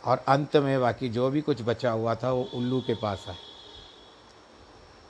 और 0.03 0.24
अंत 0.27 0.55
में 0.55 0.79
बाकी 0.81 1.10
जो 1.10 1.29
भी 1.29 1.41
कुछ 1.41 1.62
बचा 1.62 1.91
हुआ 1.91 2.15
था 2.15 2.31
वो 2.31 2.48
उल्लू 2.53 2.79
के 2.81 2.93
पास 2.96 3.25
आए। 3.29 3.38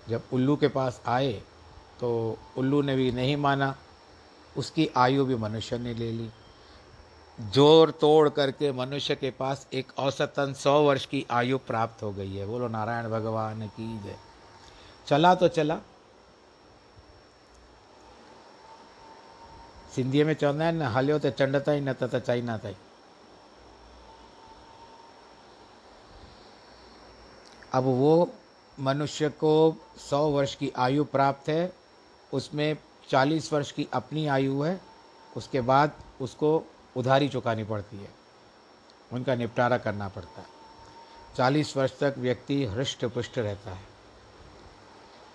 जब 0.10 0.24
उल्लू 0.34 0.56
के 0.56 0.68
पास 0.68 1.02
आए 1.08 1.32
तो 2.00 2.38
उल्लू 2.58 2.82
ने 2.82 2.96
भी 2.96 3.12
नहीं 3.12 3.36
माना। 3.38 3.76
उसकी 4.56 4.90
आयु 4.98 5.26
भी 5.26 5.36
मनुष्य 5.36 5.78
ने 5.78 5.94
ले 5.94 6.12
ली। 6.12 6.30
ज़ोर 7.40 7.92
तोड़ 7.92 8.30
करके 8.30 8.72
मनुष्य 8.72 9.16
के 9.16 9.30
पास 9.32 9.68
एक 9.74 9.92
औसतन 10.00 10.54
सौ 10.54 10.82
वर्ष 10.84 11.06
की 11.06 11.26
आयु 11.32 11.58
प्राप्त 11.58 12.04
हो 12.04 12.12
गई 12.12 12.36
है। 12.36 12.46
बोलो, 12.48 12.68
नारायण 12.68 13.10
भगवान 13.10 13.68
की 13.68 13.88
जय। 14.00 14.16
चला 15.08 15.34
तो 15.36 15.48
चला। 15.48 15.80
सिंधी 19.96 20.24
में 20.24 20.34
चवंदा 20.34 20.66
आहिनि 20.66 20.80
न 20.80 20.88
हलियो 20.88 21.20
त 21.20 21.30
चंड 21.30 21.56
ताईं 21.58 21.82
न 21.82 21.94
त 21.94 22.04
त 22.04 22.20
चाइना 22.20 22.58
ताईं। 22.58 22.76
अब 27.74 27.84
वो 27.84 28.30
मनुष्य 28.80 29.30
को 29.30 29.76
सौ 30.10 30.28
वर्ष 30.30 30.56
की 30.56 30.72
आयु 30.78 31.04
प्राप्त 31.04 31.50
है, 31.50 31.74
उसमें 32.34 32.78
चालीस 33.10 33.54
वर्ष 33.54 33.72
की 33.72 33.88
अपनी 33.94 34.28
आयु 34.28 34.62
है, 34.62 34.82
उसके 35.38 35.62
बाद 35.62 35.92
उसको 36.22 36.64
उधारी 36.98 37.30
चुकानी 37.30 37.64
पड़ती 37.64 37.98
है, 37.98 38.10
उनका 39.14 39.36
निपटारा 39.36 39.78
करना 39.78 40.08
पड़ता 40.10 40.42
है। 40.42 40.48
चालीस 41.38 41.78
वर्ष 41.78 42.00
तक 42.00 42.16
व्यक्ति 42.18 42.66
हृष्ट 42.66 43.06
पुष्ट 43.06 43.38
रहता 43.40 43.72
है। 43.72 43.86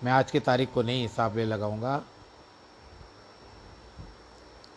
मैं 0.03 0.11
आज 0.11 0.31
की 0.31 0.39
तारीख 0.39 0.73
को 0.73 0.81
नहीं 0.81 1.01
हिसाब 1.01 1.37
ले 1.37 1.45
लगाऊँगा। 1.45 2.03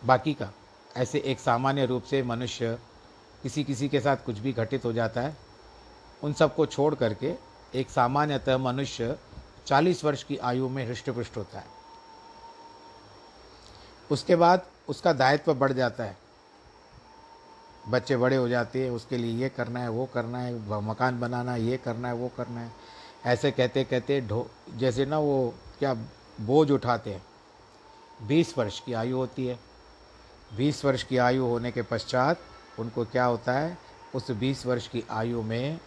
बाकी 0.05 0.33
का, 0.33 0.49
ऐसे 0.97 1.19
एक 1.19 1.39
सामान्य 1.39 1.85
रूप 1.85 2.03
से 2.03 2.23
मनुष्य 2.23 2.77
किसी 3.43 3.63
किसी 3.63 3.89
के 3.89 3.99
साथ 3.99 4.17
कुछ 4.25 4.37
भी 4.37 4.53
घटित 4.53 4.85
हो 4.85 4.93
जाता 4.93 5.21
है, 5.21 5.37
उन 6.23 6.33
सबको 6.33 6.65
छोड़ 6.65 6.95
करके 6.95 7.50
एक 7.75 7.89
सामान्यतः 7.89 8.57
मनुष्य 8.57 9.17
चालीस 9.65 10.03
वर्ष 10.03 10.23
की 10.23 10.37
आयु 10.37 10.69
में 10.69 10.87
हृष्टपुष्ट 10.87 11.37
होता 11.37 11.59
है। 11.59 11.65
उसके 14.11 14.35
बाद 14.35 14.65
उसका 14.89 15.13
दायित्व 15.13 15.53
बढ़ 15.53 15.71
जाता 15.71 16.03
है। 16.03 16.17
बच्चे 17.87 18.17
बड़े 18.17 18.35
हो 18.35 18.47
जाते 18.49 18.83
हैं, 18.83 18.91
उसके 18.91 19.17
लिए 19.17 19.41
ये 19.43 19.49
करना 19.49 19.79
है, 19.79 19.89
वो 19.89 20.05
करना 20.05 20.39
है 20.39 20.81
मकान 20.81 21.19
बनाना 21.19 21.51
है, 21.51 21.63
ये 21.63 21.77
करना 21.77 22.07
है, 22.07 22.13
वो 22.13 22.31
करना 22.37 22.61
है। 22.61 22.71
ऐसे 23.25 23.51
कहते 23.51 23.83
कहते 23.83 24.21
ढो, 24.21 24.49
जैसे 24.75 25.05
ना 25.05 25.19
वो 25.19 25.53
क्या 25.79 25.93
बोझ 26.41 26.71
उठाते 26.71 27.13
हैं। 27.13 27.25
बीस 28.27 28.57
वर्ष 28.57 28.79
की 28.79 28.93
आयु 28.93 29.17
होती 29.17 29.47
है। 29.47 29.59
बीस 30.57 30.85
वर्ष 30.85 31.03
की 31.03 31.17
आयु 31.17 31.45
होने 31.45 31.71
के 31.71 31.81
पश्चात 31.81 32.39
उनको 32.79 33.05
क्या 33.05 33.25
होता 33.25 33.53
है? 33.53 33.77
उस 34.15 34.31
बीस 34.31 34.65
वर्ष 34.65 34.87
की 34.87 35.03
आयु 35.11 35.41
में 35.41 35.79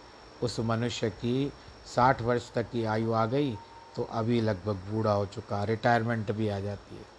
उस 0.43 0.59
मनुष्य 0.59 1.09
की 1.09 1.53
साठ 1.85 2.21
वर्ष 2.21 2.51
तक 2.53 2.69
की 2.71 2.83
आयु 2.85 3.13
आ 3.13 3.25
गई 3.25 3.57
तो 3.95 4.03
अभी 4.03 4.41
लगभग 4.41 4.75
बूढ़ा 4.91 5.11
हो 5.11 5.25
चुका 5.25 5.63
रिटायरमेंट 5.63 6.31
भी 6.31 6.49
आ 6.49 6.59
जाती 6.59 6.95
है। 6.95 7.13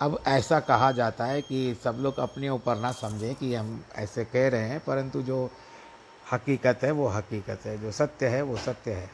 अब 0.00 0.18
ऐसा 0.26 0.60
कहा 0.60 0.92
जाता 0.92 1.24
है 1.24 1.42
कि 1.42 1.74
सब 1.84 1.96
लोग 2.00 2.18
अपने 2.18 2.48
ऊपर 2.48 2.76
ना 2.76 2.92
समझें 2.92 3.34
कि 3.34 3.54
हम 3.54 3.84
ऐसे 3.96 4.24
कह 4.24 4.48
रहे 4.48 4.68
हैं, 4.68 4.80
परंतु 4.80 5.22
जो 5.22 5.50
हकीकत 6.32 6.80
है, 6.82 6.90
वो 6.90 7.08
हकीकत 7.08 7.66
है, 7.66 7.76
जो 7.78 7.92
सत्य 7.92 8.28
है, 8.28 8.42
वो 8.42 8.56
सत्य 8.56 8.92
है। 8.92 9.10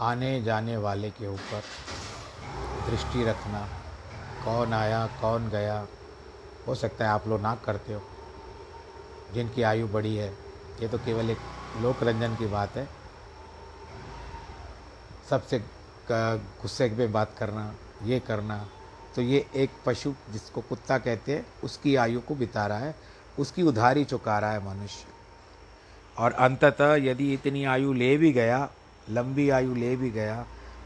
आने 0.00 0.42
जाने 0.42 0.76
वाले 0.76 1.10
के 1.10 1.26
ऊपर 1.26 1.62
दृष्टि 2.90 3.24
रखना, 3.24 3.68
कौन 4.44 4.72
आया, 4.72 5.06
कौन 5.20 5.48
गया, 5.48 5.86
हो 6.68 6.74
सकता 6.74 7.04
है 7.04 7.10
आप 7.10 7.28
लोग 7.28 7.40
ना 7.40 7.54
करते 7.54 7.92
हो। 7.92 8.02
जिनकी 9.34 9.62
आयु 9.62 9.88
बड़ी 9.88 10.14
है, 10.16 10.32
ये 10.80 10.88
तो 10.88 10.98
केवल 10.98 11.30
एक 11.30 11.38
लोक 11.82 12.02
रंजन 12.02 12.36
की 12.36 12.46
बात 12.48 12.76
है। 12.76 12.88
सबसे 15.30 15.62
गुस्से 16.10 16.88
में 16.90 17.12
बात 17.12 17.34
करना, 17.38 17.74
ये 18.04 18.20
करना 18.20 18.66
तो 19.14 19.22
ये 19.22 19.44
एक 19.56 19.70
पशु 19.86 20.12
जिसको 20.32 20.60
कुत्ता 20.60 20.98
कहते 20.98 21.32
हैं, 21.32 21.46
उसकी 21.64 21.94
आयु 21.96 22.20
को 22.20 22.34
बिता 22.34 22.66
रहा 22.66 22.78
है, 22.78 22.94
उसकी 23.38 23.62
उधारी 23.62 24.04
चुका 24.04 24.38
रहा 24.38 24.52
है 24.52 24.64
मनुष्य। 24.66 25.06
और 26.16 26.32
अंततः 26.32 26.94
यदि 27.00 27.32
इतनी 27.34 27.64
आयु 27.66 27.92
ले 27.92 28.16
भी 28.16 28.32
गया, 28.32 28.68
लंबी 29.10 29.48
आयु 29.50 29.74
ले 29.74 29.94
भी 29.96 30.10
गया 30.10 30.44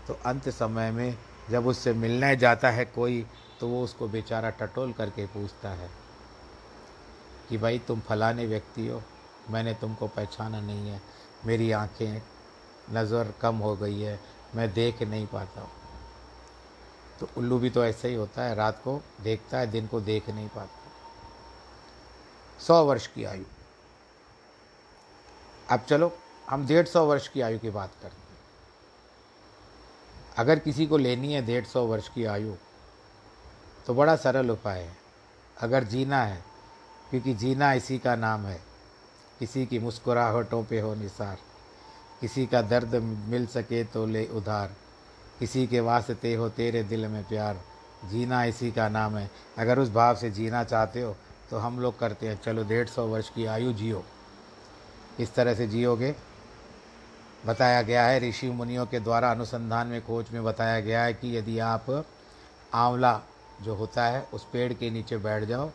तो 0.09 0.19
अंत 0.27 0.49
समय 0.49 0.91
में 0.91 1.17
जब 1.51 1.67
उससे 1.67 1.93
मिलने 1.95 2.37
जाता 2.37 2.71
है 2.71 2.85
कोई 2.87 3.25
तो 3.61 3.69
वो 3.69 3.83
उसको 3.85 4.09
बेचारा 4.09 4.51
टटोल 4.53 4.93
करके 4.93 5.27
पूछता 5.27 5.71
है। 5.71 5.89
कि 7.51 7.59
भाई 7.59 7.79
तुम 7.79 8.01
फलाने 8.01 8.47
व्यक्ति 8.47 8.87
हो, 8.87 9.03
मैंने 9.51 9.75
तुमको 9.75 10.07
पहचाना 10.07 10.61
नहीं 10.61 10.89
है, 10.89 11.01
मेरी 11.45 11.71
आँखें 11.73 12.23
नज़र 12.91 13.35
कम 13.41 13.57
हो 13.57 13.77
गई 13.77 14.01
है, 14.01 14.21
मैं 14.55 14.73
देख 14.73 15.03
नहीं 15.03 15.27
पाता 15.27 15.61
हूँ। 15.61 15.71
तो 17.21 17.29
उल्लू 17.37 17.59
भी 17.59 17.71
तो 17.71 17.85
ऐसे 17.85 18.09
ही 18.09 18.15
होता 18.15 18.43
है, 18.43 18.55
रात 18.55 18.81
को 18.85 19.01
देखता 19.21 19.59
है, 19.59 19.67
दिन 19.67 19.87
को 19.87 20.01
देख 20.01 20.29
नहीं 20.31 20.49
पाता। 20.49 20.79
सौ 22.61 22.85
वर्ष 22.85 23.07
की 23.07 23.25
आयु। 23.25 23.45
अब 25.71 25.81
चलो, 25.81 26.13
हम 26.51 26.67
डेढ़ 26.67 26.87
सौ 26.87 27.05
वर्ष 27.07 27.29
की 27.29 27.41
आयु 27.41 27.59
की 27.59 27.71
बात 27.71 27.91
करते 28.03 28.17
हैं। 28.17 28.39
अगर 30.37 30.59
किसी 30.59 30.87
को 30.87 30.97
लेनी 30.97 31.33
है 31.33 31.43
डेढ़ 31.47 31.65
सौ 31.65 31.85
वर्ष 31.87 32.09
की 32.09 32.25
आयु 32.25 32.55
तो 33.87 33.95
बड़ा 33.95 34.17
सरल 34.17 34.51
उपाय 34.51 34.81
है। 34.81 34.97
अगर 35.57 35.85
जीना 35.85 36.23
है 36.23 36.50
क्योंकि 37.11 37.35
जीना 37.35 37.73
इसी 37.73 37.99
का 37.99 38.15
नाम 38.17 38.47
है। 38.47 38.61
किसी 39.39 39.67
की 39.67 39.79
मुस्कुराहटों 39.79 40.65
पे 40.65 40.81
हो 40.81 40.95
निसार। 40.95 41.39
किसी 42.21 42.47
का 42.47 42.63
दर्द 42.63 42.95
मिल 43.29 43.47
सके 43.47 43.85
तो 43.85 44.07
ले 44.07 44.27
उधार। 44.27 44.73
किसी 45.39 45.67
के 45.67 45.81
वास्ते 45.81 46.35
हो 46.35 46.49
तेरे 46.49 46.83
दिल 46.85 47.07
में 47.07 47.25
प्यार। 47.25 47.61
जीना 48.05 48.45
इसी 48.45 48.73
का 48.73 48.89
नाम 48.89 49.17
है। 49.17 49.31
अगर 49.59 49.79
उस 49.79 49.91
भाव 49.91 50.17
से 50.17 50.31
जीना 50.31 50.65
चाहते 50.65 51.01
हो 51.01 51.17
तो 51.51 51.59
हम 51.59 51.81
लोग 51.81 51.99
करते 51.99 52.29
हैं। 52.29 52.41
चलो, 52.43 52.65
डेढ़ 52.65 52.89
सौ 52.89 53.07
वर्ष 53.07 53.31
की 53.31 53.45
आयु 53.45 53.73
जियो। 53.73 54.05
इस 55.21 55.35
तरह 55.35 55.55
से 55.55 55.67
जियोगे? 55.67 56.15
बताया 57.47 57.83
गया 57.83 58.07
है, 58.07 58.29
ऋषि 58.29 58.51
मुनियों 58.51 58.87
के 58.87 59.01
द्वारा 59.01 59.31
अनुसंधान 59.31 59.87
में, 59.87 60.07
खोज 60.07 60.27
में 60.33 60.45
बताया 60.45 60.81
गया 60.81 61.03
है 61.03 61.15
कि 61.15 61.37
यदि 61.37 61.59
आप 61.59 62.07
आंवला 62.75 63.21
जो 63.63 63.75
होता 63.75 64.07
है, 64.07 64.27
उस 64.33 64.47
पेड़ 64.53 64.73
के 64.73 64.91
नीचे 64.91 65.17
बैठ 65.17 65.45
जाओ 65.45 65.71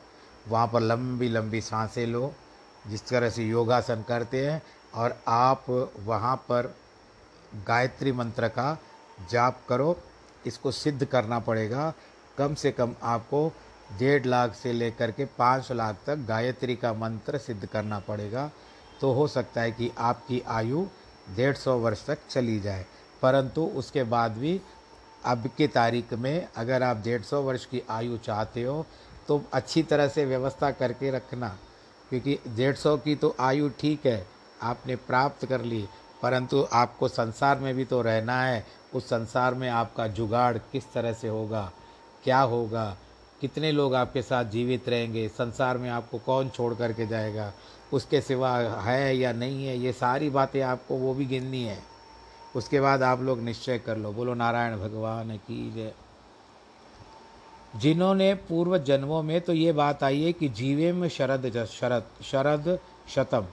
वहाँ 0.48 0.68
पर 0.68 0.80
लंबी 0.80 1.30
लंबी 1.30 1.62
साँसें 1.62 2.08
लो, 2.08 2.34
जिस 2.88 3.08
तरह 3.08 3.30
से 3.30 3.44
योगासन 3.44 4.04
करते 4.08 4.50
हैं, 4.50 4.62
और 4.96 5.22
आप 5.28 5.66
वहाँ 6.00 6.36
पर 6.36 6.75
गायत्री 7.68 8.12
मंत्र 8.12 8.48
का 8.48 8.78
जाप 9.32 9.62
करो। 9.70 9.98
इसको 10.48 10.72
सिद्ध 10.72 11.06
करना 11.06 11.40
पड़ेगा। 11.40 11.94
कम 12.38 12.54
से 12.56 12.72
कम 12.72 12.96
आपको 13.04 13.54
डेढ़ 14.00 14.25
लाख 14.25 14.54
से 14.54 14.74
लेकर 14.74 15.12
के 15.12 15.25
पाँच 15.25 15.72
लाख 15.72 15.98
तक 16.06 16.16
गायत्री 16.16 16.75
का 16.75 16.94
मंत्र 16.94 17.38
सिद्ध 17.38 17.66
करना 17.66 18.00
पड़ेगा। 18.00 18.52
तो 19.02 19.14
हो 19.14 19.28
सकता 19.28 19.62
है 19.62 19.72
कि 19.72 19.92
आपकी 19.98 20.44
आयु 20.48 20.86
डेढ़ 21.36 21.56
सौ 21.56 21.78
वर्ष 21.78 22.06
तक 22.06 22.18
चली 22.30 22.60
जाए। 22.60 22.86
परंतु 23.22 23.66
उसके 23.66 24.04
बाद 24.04 24.32
भी 24.32 24.62
अब 25.25 25.50
के 25.58 25.68
तारीख 25.68 26.14
में 26.14 26.48
अगर 26.58 26.84
आप 26.84 26.98
डेढ़ 26.98 27.22
सौ 27.22 27.42
वर्ष 27.42 27.66
की 27.66 27.82
आयु 27.90 28.18
चाहते 28.18 28.64
हो 28.64 28.86
तो 29.27 29.41
अच्छी 29.53 29.84
तरह 29.84 30.08
से 30.08 30.25
व्यवस्था 30.25 30.72
करके 30.72 31.11
रखना, 31.11 31.48
क्योंकि 32.09 32.38
डेढ़ 32.48 32.75
सौ 32.75 32.96
की 32.98 33.16
तो 33.16 33.35
आयु 33.40 33.70
ठीक 33.79 34.05
है, 34.05 34.25
आपने 34.64 34.96
प्राप्त 34.98 35.46
कर 35.46 35.61
ली, 35.61 35.88
परंतु 36.24 36.66
आपको 36.74 37.07
संसार 37.07 37.59
में 37.59 37.74
भी 37.75 37.85
तो 37.85 38.01
रहना 38.01 38.42
है, 38.42 38.66
उस 38.94 39.05
संसार 39.05 39.53
में 39.53 39.70
आपका 39.70 40.07
जुगाड़ 40.09 40.57
किस 40.72 40.92
तरह 40.94 41.14
से 41.14 41.27
होगा, 41.27 41.72
क्या 42.24 42.40
होगा, 42.42 42.85
कितने 43.42 43.72
लोग 43.72 43.96
आपके 43.96 44.22
साथ 44.22 44.46
जीवित 44.46 44.90
रहेंगे, 44.90 45.27
संसार 45.29 45.77
में 45.77 45.90
आपको 45.90 46.20
कौन 46.20 46.50
छोड़ 46.50 46.74
करके 46.74 47.07
जाएगा, 47.07 47.51
उसके 47.94 48.22
सिवा 48.22 48.55
है 48.81 49.18
या 49.18 49.33
नहीं 49.33 49.66
है, 49.68 49.77
ये 49.77 49.92
सारी 49.94 50.29
बातें 50.29 50.61
आपको 50.61 50.96
वो 50.96 51.14
भी 51.14 51.25
गिननी 51.25 51.64
है। 51.64 51.77
उसके 52.55 52.79
बाद 52.79 53.03
आप 53.03 53.22
लोग 53.22 53.40
निश्चय 53.40 53.77
कर 53.79 53.98
लो, 53.98 54.11
बोलो, 54.11 54.33
नारायण 54.33 54.77
भगवान 54.77 55.35
की 55.38 55.72
जय। 55.74 55.94
जिन्होंने 57.75 58.33
पूर्व 58.33 58.77
जन्मों 58.77 59.24
में 59.24 59.42
तो 59.42 59.53
ये 59.53 59.72
बात 59.72 60.03
आई 60.03 60.24
है 60.24 60.33
कि 60.33 60.50
जीवे 60.50 60.92
में 60.92 61.09
शरद 61.09 61.66
शरद 61.66 62.03
शरद 62.24 62.79
शतम 63.09 63.46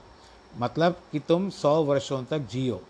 मतलब 0.57 0.99
कि 1.11 1.19
तुम 1.19 1.49
सौ 1.49 1.83
वर्षों 1.83 2.23
तक 2.23 2.39
जियो। 2.39 2.81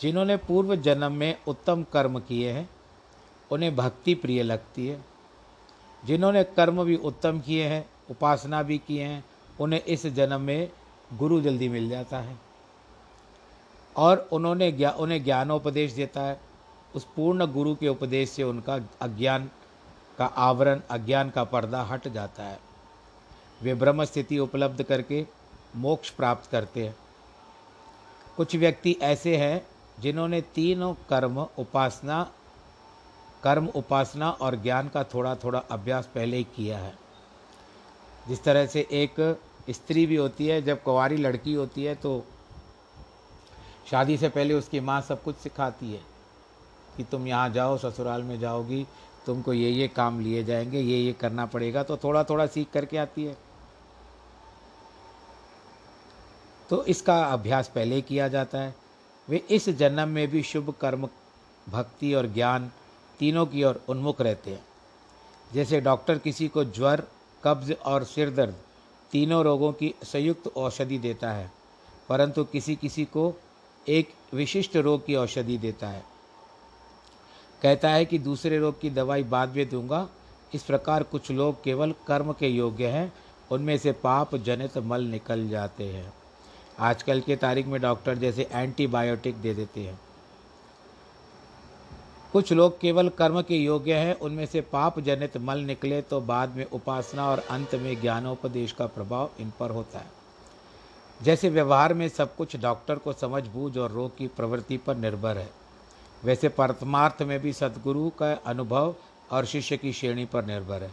जिन्होंने 0.00 0.36
पूर्व 0.36 0.76
जन्म 0.76 1.12
में 1.12 1.38
उत्तम 1.46 1.86
कर्म 1.92 2.18
किए 2.20 2.52
हैं, 2.52 2.70
उन्हें 3.50 3.76
भक्ति 3.76 4.14
प्रिय 4.14 4.42
लगती 4.42 4.86
है। 4.86 5.04
जिन्होंने 6.04 6.44
कर्म 6.44 6.84
भी 6.84 6.96
उत्तम 6.96 7.40
किए 7.40 7.64
हैं, 7.64 7.90
उपासना 8.10 8.62
भी 8.62 8.78
किए 8.78 9.04
हैं, 9.04 9.24
उन्हें 9.60 9.84
इस 9.84 10.06
जन्म 10.06 10.40
में 10.40 10.70
गुरु 11.12 11.40
जल्दी 11.40 11.68
मिल 11.68 11.88
जाता 11.88 12.18
है। 12.18 12.36
और 13.96 14.28
उन्होंने 14.32 14.72
ज्ञा, 14.72 14.90
उन्हें 14.90 15.24
ज्ञानोपदेश 15.24 15.92
देता 15.92 16.20
है। 16.20 16.40
उस 16.94 17.06
पूर्ण 17.16 17.46
गुरु 17.46 17.74
के 17.74 17.88
उपदेश 17.88 18.30
से 18.30 18.42
उनका 18.42 18.80
अज्ञान 19.00 19.50
का 20.18 20.26
आवरण 20.26 20.80
अज्ञान 20.90 21.30
का 21.30 21.44
पर्दा 21.44 21.82
हट 21.82 22.08
जाता 22.08 22.44
है। 22.44 22.58
वे 23.62 23.74
ब्रह्म 23.74 24.04
स्थिति 24.04 24.38
उपलब्ध 24.38 24.82
करके 24.82 25.26
मोक्ष 25.76 26.10
प्राप्त 26.10 26.50
करते 26.50 26.86
हैं। 26.86 26.94
कुछ 28.36 28.56
व्यक्ति 28.56 28.96
ऐसे 29.02 29.36
हैं 29.36 29.66
जिन्होंने 30.00 30.40
तीनों 30.54 30.92
कर्म 31.10 31.38
उपासना 31.58 32.22
कर्म 33.42 33.66
उपासना 33.68 34.30
और 34.30 34.56
ज्ञान 34.56 34.88
का 34.88 35.02
थोड़ा 35.04 35.34
थोड़ा 35.34 35.58
अभ्यास 35.70 36.08
पहले 36.14 36.36
ही 36.36 36.44
किया 36.56 36.78
है। 36.78 36.94
जिस 38.28 38.42
तरह 38.44 38.66
से 38.66 38.86
एक 38.92 39.14
स्त्री 39.70 40.04
भी 40.06 40.16
होती 40.16 40.46
है, 40.46 40.60
जब 40.62 40.82
कुंवारी 40.82 41.16
लड़की 41.16 41.54
होती 41.54 41.84
है 41.84 41.94
तो 41.94 42.24
शादी 43.90 44.16
से 44.16 44.28
पहले 44.28 44.54
उसकी 44.54 44.80
माँ 44.80 45.00
सब 45.00 45.22
कुछ 45.22 45.36
सिखाती 45.36 45.92
है 45.92 46.00
कि 46.96 47.04
तुम 47.04 47.26
यहाँ 47.26 47.48
जाओ, 47.50 47.76
ससुराल 47.78 48.22
में 48.22 48.38
जाओगी 48.40 48.86
तुमको 49.26 49.52
ये 49.52 49.70
ये 49.70 49.88
काम 49.88 50.20
लिए 50.20 50.44
जाएँगे, 50.44 50.80
ये 50.80 50.98
ये 50.98 51.12
करना 51.12 51.46
पड़ेगा 51.46 51.82
तो 51.82 51.96
थोड़ा 51.96 52.24
थोड़ा 52.24 52.46
सीख 52.46 52.70
करके 52.72 52.96
आती 52.96 53.24
है। 53.24 53.36
तो 56.70 56.84
इसका 56.84 57.22
अभ्यास 57.24 57.68
पहले 57.68 58.00
किया 58.00 58.28
जाता 58.28 58.58
है। 58.58 58.74
वे 59.28 59.36
इस 59.50 59.68
जन्म 59.68 60.08
में 60.08 60.28
भी 60.28 60.42
शुभ 60.42 60.74
कर्म, 60.80 61.08
भक्ति 61.68 62.12
और 62.14 62.26
ज्ञान 62.26 62.70
तीनों 63.18 63.46
की 63.46 63.64
ओर 63.64 63.82
उन्मुख 63.88 64.20
रहते 64.20 64.50
हैं। 64.50 64.64
जैसे 65.54 65.80
डॉक्टर 65.80 66.18
किसी 66.18 66.48
को 66.48 66.64
ज्वर, 66.64 67.06
कब्ज 67.44 67.72
और 67.86 68.04
सिर 68.04 68.30
दर्द 68.30 68.54
तीनों 69.12 69.42
रोगों 69.44 69.72
की 69.72 69.94
संयुक्त 70.04 70.46
औषधि 70.56 70.98
देता 70.98 71.30
है, 71.30 71.50
परंतु 72.08 72.44
किसी 72.44 72.76
किसी 72.76 73.04
को 73.04 73.32
एक 73.86 74.12
विशिष्ट 74.34 74.76
रोग 74.76 75.06
की 75.06 75.14
औषधि 75.14 75.58
देता 75.58 75.88
है। 75.88 76.11
कहता 77.62 77.90
है 77.90 78.04
कि 78.04 78.18
दूसरे 78.18 78.58
रोग 78.58 78.80
की 78.80 78.90
दवाई 78.90 79.22
बाद 79.22 79.56
में 79.56 79.68
दूँगा। 79.68 80.08
इस 80.54 80.62
प्रकार 80.62 81.02
कुछ 81.02 81.30
लोग 81.30 81.64
केवल 81.64 81.94
कर्म 82.06 82.32
के 82.32 82.48
योग्य 82.48 82.86
हैं, 82.86 83.12
उनमें 83.50 83.78
से 83.78 83.92
पाप 83.92 84.34
जनित 84.36 84.78
मल 84.78 85.02
निकल 85.02 85.48
जाते 85.48 85.84
हैं। 85.84 86.12
आजकल 86.78 87.20
के 87.20 87.36
तारीख 87.36 87.66
में 87.66 87.80
डॉक्टर 87.80 88.14
जैसे 88.14 88.48
एंटीबायोटिक 88.52 89.36
दे 89.36 89.54
देते 89.54 89.80
हैं। 89.80 90.00
कुछ 92.32 92.52
लोग 92.52 92.80
केवल 92.80 93.08
कर्म 93.08 93.42
के 93.42 93.56
योग्य 93.56 93.94
हैं, 93.94 94.18
उनमें 94.18 94.46
से 94.46 94.60
पाप 94.60 95.00
जनित 95.00 95.36
मल 95.36 95.58
निकले 95.58 96.02
तो 96.02 96.20
बाद 96.20 96.56
में 96.56 96.64
उपासना 96.64 97.30
और 97.30 97.38
अंत 97.38 97.74
में 97.74 98.00
ज्ञानोपदेश 98.00 98.72
का 98.72 98.86
प्रभाव 98.86 99.30
इन 99.40 99.52
पर 99.60 99.70
होता 99.70 99.98
है। 99.98 100.10
जैसे 101.22 101.48
व्यवहार 101.48 101.94
में 101.94 102.08
सब 102.08 102.36
कुछ 102.36 102.56
डॉक्टर 102.56 102.94
को 102.94 103.12
समझ, 103.12 103.46
बूझ 103.46 103.78
और 103.78 103.90
रोग 103.90 104.16
की 104.16 104.26
प्रवृत्ति 104.26 104.76
पर 104.76 104.96
निर्भर 104.96 105.38
है। 105.38 105.61
वैसे 106.24 106.48
परमार्थ 106.48 107.22
में 107.22 107.38
भी 107.40 107.52
सदगुरु 107.52 108.08
का 108.10 108.32
अनुभव 108.46 108.94
और 109.30 109.44
शिष्य 109.44 109.76
की 109.76 109.92
श्रेणी 109.92 110.24
पर 110.24 110.44
निर्भर 110.44 110.82
है। 110.82 110.90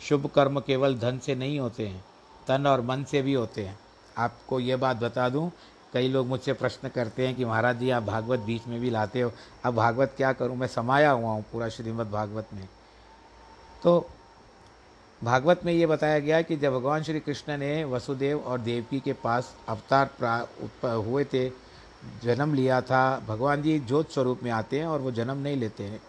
शुभ 0.00 0.26
कर्म 0.26 0.60
केवल 0.60 0.98
धन 0.98 1.18
से 1.18 1.34
नहीं 1.34 1.58
होते 1.58 1.86
हैं, 1.86 2.04
तन 2.48 2.66
और 2.66 2.80
मन 2.80 3.04
से 3.04 3.22
भी 3.22 3.34
होते 3.34 3.64
हैं। 3.64 3.78
आपको 4.18 4.60
ये 4.60 4.76
बात 4.76 4.96
बता 4.96 5.28
दूँ, 5.28 5.50
कई 5.92 6.08
लोग 6.08 6.26
मुझसे 6.26 6.52
प्रश्न 6.52 6.88
करते 6.88 7.26
हैं 7.26 7.34
कि 7.36 7.44
महाराज 7.44 7.78
जी, 7.78 7.90
आप 7.90 8.02
भागवत 8.02 8.38
बीच 8.38 8.66
में 8.68 8.80
भी 8.80 8.90
लाते 8.90 9.20
हो। 9.20 9.30
अब 9.64 9.74
भागवत 9.74 10.14
क्या 10.16 10.32
करूँ? 10.32 10.56
मैं 10.56 10.66
समाया 10.66 11.10
हुआ 11.10 11.30
हूँ 11.30 11.44
पूरा 11.52 11.68
श्रीमद् 11.68 12.10
भागवत 12.10 12.48
में। 12.54 12.68
तो 13.82 14.06
भागवत 15.20 15.60
में 15.64 15.72
ये 15.72 15.86
बताया 15.86 16.18
गया 16.18 16.40
कि 16.42 16.56
जब 16.56 16.72
भगवान 16.72 17.02
श्री 17.02 17.20
कृष्ण 17.20 17.56
ने 17.56 17.84
वसुदेव 17.84 18.38
और 18.38 18.60
देवकी 18.60 19.00
के 19.00 19.12
पास 19.12 19.54
अवतार 19.68 20.48
हुए 20.84 21.24
थे 21.24 21.48
जन्म 22.22 22.54
लिया 22.54 22.80
था, 22.80 23.18
भगवान 23.28 23.62
जी 23.62 23.78
ज्योत 23.78 24.10
स्वरूप 24.10 24.42
में 24.42 24.50
आते 24.50 24.78
हैं 24.80 24.86
और 24.86 25.00
वो 25.00 25.10
जन्म 25.10 25.38
नहीं 25.38 25.56
लेते 25.56 25.84
हैं। 25.84 26.00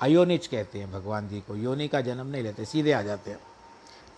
अयोनिच 0.00 0.46
कहते 0.46 0.78
हैं 0.78 0.92
भगवान 0.92 1.28
जी 1.28 1.40
को, 1.40 1.56
योनि 1.56 1.88
का 1.88 2.00
जन्म 2.00 2.26
नहीं 2.26 2.42
लेते, 2.42 2.64
सीधे 2.64 2.92
आ 2.92 3.02
जाते 3.02 3.30
हैं। 3.30 3.38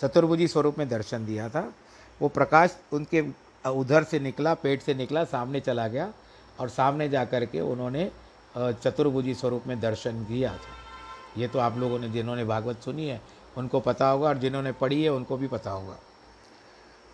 चतुर्भुजी 0.00 0.48
स्वरूप 0.48 0.78
में 0.78 0.88
दर्शन 0.88 1.26
दिया 1.26 1.48
था। 1.48 1.72
वो 2.20 2.28
प्रकाश 2.28 2.76
उनके 2.92 3.24
उधर 3.64 4.04
से 4.04 4.18
निकला, 4.20 4.54
पेट 4.54 4.82
से 4.82 4.94
निकला, 4.94 5.24
सामने 5.24 5.60
चला 5.60 5.88
गया 5.88 6.12
और 6.60 6.68
सामने 6.68 7.08
जा 7.08 7.24
कर 7.24 7.44
के 7.46 7.60
उन्होंने 7.60 8.10
चतुर्भुजी 8.56 9.34
स्वरूप 9.34 9.66
में 9.66 9.80
दर्शन 9.80 10.24
किया 10.24 10.52
था। 10.52 11.40
ये 11.40 11.48
तो 11.48 11.58
आप 11.58 11.78
लोगों 11.78 11.98
ने, 11.98 12.08
जिन्होंने 12.08 12.44
भागवत 12.44 12.82
सुनी 12.82 13.06
है, 13.08 13.20
उनको 13.56 13.80
पता 13.80 14.08
होगा 14.08 14.28
और 14.28 14.38
जिन्होंने 14.38 14.72
पढ़ी 14.72 15.02
है, 15.02 15.10
उनको 15.10 15.36
भी 15.36 15.48
पता 15.48 15.70
होगा। 15.70 15.96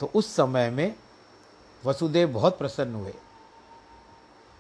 तो 0.01 0.11
उस 0.15 0.35
समय 0.37 0.71
में 0.71 0.95
वसुदेव 1.85 2.29
बहुत 2.29 2.59
प्रसन्न 2.59 2.95
हुए। 2.95 3.15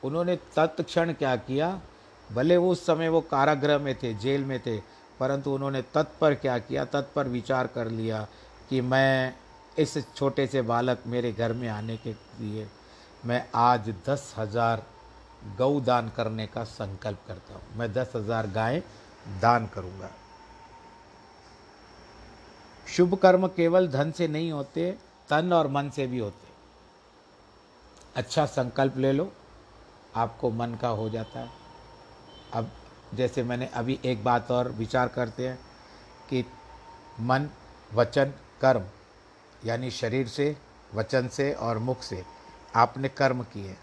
उन्होंने 0.02 0.36
तत्क्षण 0.56 1.12
क्या 1.12 1.34
किया? 1.38 1.80
भले 2.28 2.56
उस 2.56 2.84
समय 2.86 3.08
वो 3.08 3.20
कारागृह 3.22 3.78
में 3.78 3.94
थे, 3.94 4.12
जेल 4.14 4.44
में 4.44 4.58
थे, 4.60 4.76
परंतु 5.20 5.50
उन्होंने 5.50 5.82
तत्पर 5.94 6.34
क्या 6.34 6.58
किया? 6.58 6.84
तत्पर 6.86 7.28
विचार 7.28 7.66
कर 7.66 7.88
लिया 7.88 8.26
कि 8.70 8.80
मैं 8.80 9.34
इस 9.78 9.96
छोटे 10.14 10.46
से 10.46 10.62
बालक 10.62 11.02
मेरे 11.06 11.32
घर 11.32 11.52
में 11.52 11.68
आने 11.68 11.96
के 11.96 12.12
लिए 12.40 12.66
मैं 13.22 13.44
आज 13.54 13.88
दस 14.06 14.34
हज़ार 14.38 14.82
गौ 15.58 15.80
दान 15.80 16.08
करने 16.16 16.46
का 16.46 16.64
संकल्प 16.64 17.18
करता 17.28 17.54
हूँ। 17.54 17.62
मैं 17.76 17.92
दस 17.92 18.12
हज़ार 18.16 18.46
गायें 18.46 18.80
दान 19.40 19.66
करूँगा। 19.66 20.10
शुभ 22.86 23.14
कर्म 23.14 23.46
केवल 23.48 23.88
धन 23.88 24.10
से 24.10 24.28
नहीं 24.28 24.50
होते, 24.52 24.90
तन 25.28 25.52
और 25.52 25.68
मन 25.68 25.90
से 25.90 26.06
भी 26.06 26.18
होते। 26.18 26.48
अच्छा 28.16 28.46
संकल्प 28.48 28.96
ले 28.96 29.12
लो। 29.12 29.32
आपको 30.14 30.51
मन 30.51 30.75
का 30.75 30.88
हो 30.88 31.11
जाता 31.11 31.40
है। 31.40 31.51
अब 32.53 32.70
जैसे 33.14 33.42
मैंने 33.42 33.66
अभी 33.66 34.01
एक 34.05 34.25
बात 34.25 34.51
और 34.51 34.68
विचार 34.68 35.09
करते 35.09 35.49
हैं 35.49 35.59
कि 36.29 36.44
मन, 37.20 37.51
वचन, 37.94 38.33
कर्म, 38.61 38.85
यानी 39.64 39.90
शरीर 39.90 40.29
से, 40.29 40.57
वचन 40.94 41.29
से 41.29 41.53
और 41.53 41.79
मुख 41.79 42.03
से 42.03 42.25
आपने 42.75 43.09
कर्म 43.09 43.42
किए। 43.42 43.77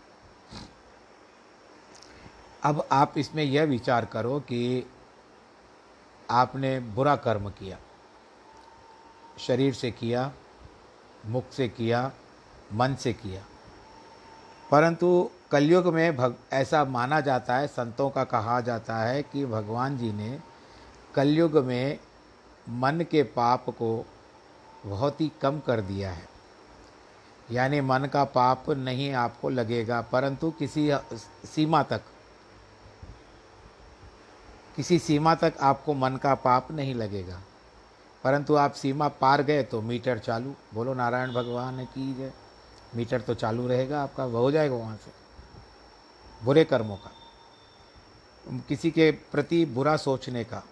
अब 2.63 2.87
आप 2.91 3.17
इसमें 3.17 3.43
यह 3.43 3.63
विचार 3.63 4.05
करो 4.05 4.39
कि 4.39 4.91
आपने 6.29 6.79
बुरा 6.79 7.15
कर्म 7.15 7.49
किया। 7.49 7.77
शरीर 9.39 9.73
से 9.73 9.91
किया, 9.91 10.31
मुख 11.25 11.51
से 11.51 11.69
किया, 11.69 12.11
मन 12.73 12.95
से 12.95 13.13
किया। 13.13 13.45
परंतु 14.71 15.31
कलयुग 15.51 15.87
में 15.87 16.15
भग, 16.15 16.35
ऐसा 16.53 16.83
माना 16.85 17.19
जाता 17.21 17.55
है, 17.55 17.67
संतों 17.67 18.09
का 18.09 18.23
कहा 18.23 18.59
जाता 18.61 18.97
है 18.97 19.21
कि 19.23 19.45
भगवान 19.45 19.97
जी 19.97 20.11
ने 20.11 20.39
कलयुग 21.15 21.57
में 21.57 21.99
मन 22.69 23.05
के 23.11 23.23
पाप 23.23 23.69
को 23.69 24.05
बहुत 24.85 25.21
ही 25.21 25.31
कम 25.41 25.59
कर 25.59 25.81
दिया 25.81 26.11
है। 26.11 26.27
यानी 27.51 27.81
मन 27.81 28.05
का 28.05 28.23
पाप 28.23 28.69
नहीं 28.69 29.11
आपको 29.13 29.49
लगेगा, 29.49 30.01
परंतु 30.01 30.51
किसी 30.51 30.89
सीमा 31.45 31.83
तक, 31.83 32.01
किसी 34.75 34.99
सीमा 34.99 35.35
तक 35.35 35.53
आपको 35.61 35.93
मन 35.93 36.15
का 36.15 36.33
पाप 36.35 36.71
नहीं 36.71 36.95
लगेगा। 36.95 37.39
परंतु 38.23 38.55
आप 38.55 38.71
सीमा 38.71 39.07
पार 39.07 39.41
गए 39.41 39.63
तो 39.63 39.81
मीटर 39.81 40.19
चालू। 40.19 40.53
बोलो, 40.73 40.93
नारायण 40.93 41.33
भगवान 41.33 41.85
की 41.85 42.13
जय। 42.13 42.31
मीटर 42.95 43.21
तो 43.21 43.33
चालू 43.33 43.67
रहेगा 43.67 44.01
आपका 44.03 44.23
हो 44.23 44.51
जाएगा 44.51 44.75
वहाँ 44.75 44.95
से। 44.95 45.26
बुरे 46.41 46.63
कर्मों 46.63 46.95
का, 46.95 47.11
किसी 48.67 48.91
के 48.91 49.11
प्रति 49.31 49.65
बुरा 49.65 49.95
सोचने 49.97 50.43
का, 50.43 50.63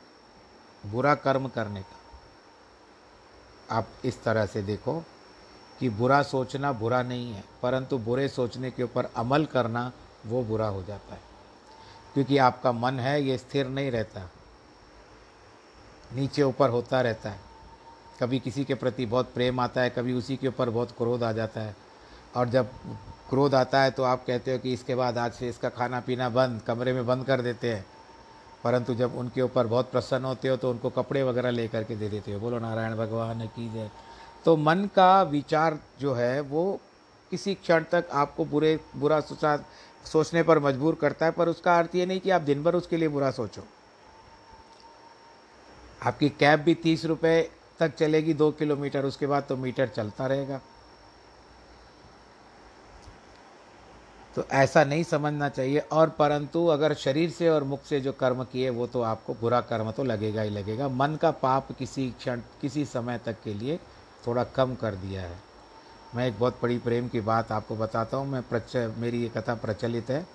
बुरा 0.86 1.16
कर्म 1.16 1.48
करने 1.48 1.82
का। 1.82 3.78
आप 3.78 3.88
इस 4.06 4.24
तरह 4.24 4.46
से 4.46 4.62
देखो 4.62 5.00
कि 5.80 5.90
बुरा 5.90 6.22
सोचना 6.24 6.72
बुरा 6.72 7.02
नहीं 7.04 7.32
है, 7.34 7.44
परंतु 7.64 7.98
बुरे 7.98 8.28
सोचने 8.28 8.72
के 8.72 8.84
ऊपर 8.84 9.06
अमल 9.18 9.46
करना 9.46 9.92
वो 10.26 10.44
बुरा 10.44 10.68
हो 10.68 10.84
जाता 10.84 11.14
है। 11.14 11.22
क्योंकि 12.14 12.38
आपका 12.38 12.72
मन 12.72 13.00
है, 13.00 13.22
ये 13.22 13.38
स्थिर 13.38 13.68
नहीं 13.68 13.92
रहता, 13.92 14.30
नीचे 16.14 16.44
ऊपर 16.44 16.70
होता 16.70 17.02
रहता 17.02 17.30
है। 17.30 17.40
कभी 18.20 18.40
किसी 18.40 18.64
के 18.66 18.76
प्रति 18.76 19.06
बहुत 19.06 19.34
प्रेम 19.34 19.60
आता 19.60 19.82
है, 19.82 19.90
कभी 19.90 20.14
उसी 20.14 20.36
के 20.38 20.48
ऊपर 20.48 20.70
बहुत 20.70 20.92
क्रोध 20.92 21.24
आ 21.24 21.32
जाता 21.32 21.62
है। 21.62 21.76
और 22.36 22.50
जब 22.50 22.70
क्रोध 23.30 23.56
आता 23.56 23.82
है 23.82 23.92
तो 23.92 24.04
आप 24.04 24.26
कहते 24.26 24.52
हो 24.52 24.60
कि 24.60 24.74
इसके 24.74 24.96
बाद 24.96 25.18
आज 25.18 25.34
से 25.34 25.50
इसका 25.50 25.70
खाना 25.70 26.00
पीना 26.00 26.30
बंद, 26.30 26.62
कमरे 26.62 26.94
में 26.94 27.06
बंद 27.06 27.26
कर 27.26 27.42
देते 27.42 27.74
हैं। 27.74 27.86
परंतु 28.64 28.96
जब 28.96 29.16
उनके 29.16 29.42
ऊपर 29.42 29.68
बहुत 29.68 29.92
प्रसन्न 29.92 30.26
होते 30.26 30.48
हो 30.48 30.58
तो 30.58 30.72
उनको 30.72 30.90
कपड़े 30.90 31.24
वगैरह 31.24 31.50
ले 31.50 31.68
करके 31.68 31.96
दे 31.96 32.10
देते 32.10 32.34
हो। 32.34 32.40
बोलो, 32.40 32.60
नारायण 32.60 32.96
भगवान 32.96 33.48
की 33.48 33.74
जय। 33.74 33.92
तो 34.46 34.58
मन 34.58 34.90
का 34.96 35.24
विचार 35.24 35.80
जो 36.00 36.14
है, 36.14 36.42
वो 36.42 36.80
किसी 37.32 37.54
क्षण 37.56 37.84
तक 37.84 38.06
आपको 38.12 38.46
बुरे, 38.46 38.80
बुरा 38.96 39.20
सोचा, 39.20 39.58
सोचने 40.06 40.44
पर 40.44 40.60
मजबूर 40.60 40.96
करता 40.96 41.26
है, 41.26 41.32
पर 41.32 41.50
उसका 41.50 41.78
अर्थ 41.78 41.96
ये 41.96 42.06
नहीं 42.06 42.20
कि 42.20 42.30
आप 42.30 42.42
दिन 42.42 42.64
भर 42.64 42.76
उसके 42.76 42.98
लिए 42.98 43.08
बुरा 43.08 43.32
सोचो। 43.32 43.62
आपकी 46.04 46.30
कैब 46.30 46.60
भी 46.60 46.76
तीस 46.76 47.06
रुपये 47.06 47.52
तक 47.80 47.96
चलेगी, 47.96 48.34
दो 48.34 48.52
किलोमीटर, 48.52 49.06
उसके 49.06 49.28
बाद 49.28 49.44
तो 49.50 49.58
मीटर 49.58 49.88
चलता 49.88 50.28
रहेगा। 50.28 50.62
तो 54.36 54.44
ऐसा 54.52 54.84
नहीं 54.84 55.04
समझना 55.04 55.50
चाहिए। 55.50 55.80
और 55.80 56.10
परंतु 56.10 56.68
अगर 56.68 56.94
शरीर 56.94 57.30
से 57.30 57.50
और 57.50 57.64
मुख 57.64 57.84
से 57.84 58.02
जो 58.02 58.12
कर्म 58.12 58.44
किए, 58.44 58.70
वो 58.70 58.88
तो 58.88 59.02
आपको 59.02 59.34
बुरा 59.34 59.62
कर्म 59.62 59.92
तो 59.92 60.04
लगेगा 60.04 60.42
ही 60.42 60.50
लगेगा। 60.50 60.88
मन 60.88 61.16
का 61.16 61.32
पाप 61.32 61.72
किसी 61.72 62.12
क्षण, 62.12 62.42
किसी 62.62 62.86
समय 62.86 63.18
तक 63.18 63.36
के 63.44 63.54
लिए 63.54 63.80
थोड़ा 64.28 64.44
कम 64.44 64.76
कर 64.76 64.96
दिया 64.96 65.22
है। 65.22 65.40
मैं 66.16 66.28
एक 66.28 66.40
बहुत 66.40 66.60
बड़ी 66.64 66.78
प्रेम 66.78 67.08
की 67.08 67.22
बात 67.22 67.52
आपको 67.52 67.76
बताता 67.76 68.18
हूँ। 68.18 68.28
मैं 68.28 68.44
प्रच, 68.44 68.76
मेरी 68.76 69.24
ये 69.24 69.30
कथा 69.30 69.56
प्रचलित 69.56 70.10
है। 70.10 70.28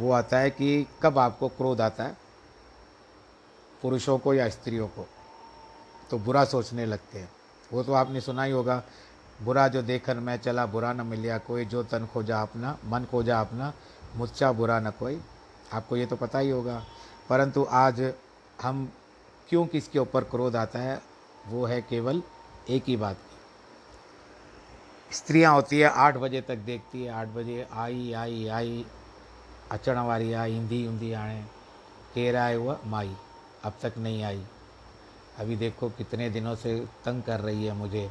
वो 0.00 0.12
आता 0.12 0.38
है 0.38 0.50
कि 0.50 0.86
कब 1.02 1.18
आपको 1.18 1.48
क्रोध 1.48 1.80
आता 1.80 2.04
है? 2.04 2.16
पुरुषों 3.82 4.18
को 4.18 4.34
या 4.34 4.48
स्त्रियों 4.48 4.88
को? 4.88 5.08
तो 6.10 6.18
बुरा 6.18 6.44
सोचने 6.44 6.86
लगते 6.86 7.18
हैं। 7.18 7.32
वो 7.72 7.82
तो 7.82 7.92
आपने 7.92 8.20
सुना 8.20 8.42
ही 8.42 8.52
होगा 8.52 8.82
बुरा 9.42 9.68
जो 9.68 9.82
देखन 9.82 10.16
मैं 10.16 10.36
चला, 10.36 10.66
बुरा 10.66 10.92
न 10.92 11.00
मिलिया 11.00 11.38
कोई, 11.38 11.64
जो 11.64 11.82
तन 11.82 12.06
खोजा 12.06 12.42
अपना, 12.42 12.78
मन 12.84 13.04
खोजा 13.04 13.40
अपना 13.40 13.72
मुझा 14.16 14.52
बुरा 14.52 14.80
न 14.80 14.90
कोई। 14.90 15.20
आपको 15.72 15.96
ये 15.96 16.06
तो 16.06 16.16
पता 16.16 16.38
ही 16.38 16.50
होगा। 16.50 16.84
परंतु 17.28 17.66
आज 17.70 18.12
हम 18.62 18.92
क्यों 19.48 19.66
किसके 19.66 19.98
ऊपर 19.98 20.24
क्रोध 20.24 20.56
आता 20.56 20.78
है, 20.78 21.02
वो 21.48 21.66
है 21.66 21.82
केवल 21.82 22.22
एक 22.70 22.84
ही 22.86 22.96
बात। 22.96 23.16
की 23.16 23.28
स्त्रियाँ 25.16 25.54
होती 25.54 25.78
है, 25.78 25.88
आठ 25.88 26.16
बजे 26.16 26.40
तक 26.40 26.56
देखती 26.56 27.04
है, 27.04 27.12
आठ 27.12 27.28
बजे 27.28 27.68
आई 27.72 28.12
आई 28.12 28.48
आई, 28.48 28.86
अचण 29.70 29.98
वारी 29.98 30.32
आई 30.32 30.56
ईंदी 30.56 30.88
ऊंदी 30.88 31.12
आने 31.12 31.44
केर 32.14 32.36
आए 32.36 32.54
हुआ, 32.54 32.78
माई, 32.86 33.16
अब 33.64 33.72
तक 33.82 33.92
नहीं 33.98 34.22
आई। 34.22 34.46
अभी 35.38 35.56
देखो 35.56 35.88
कितने 35.88 36.30
दिनों 36.30 36.54
से 36.54 36.88
तंग 37.04 37.22
कर 37.22 37.40
रही 37.40 37.66
है 37.66 37.72
मुझे। 37.72 38.10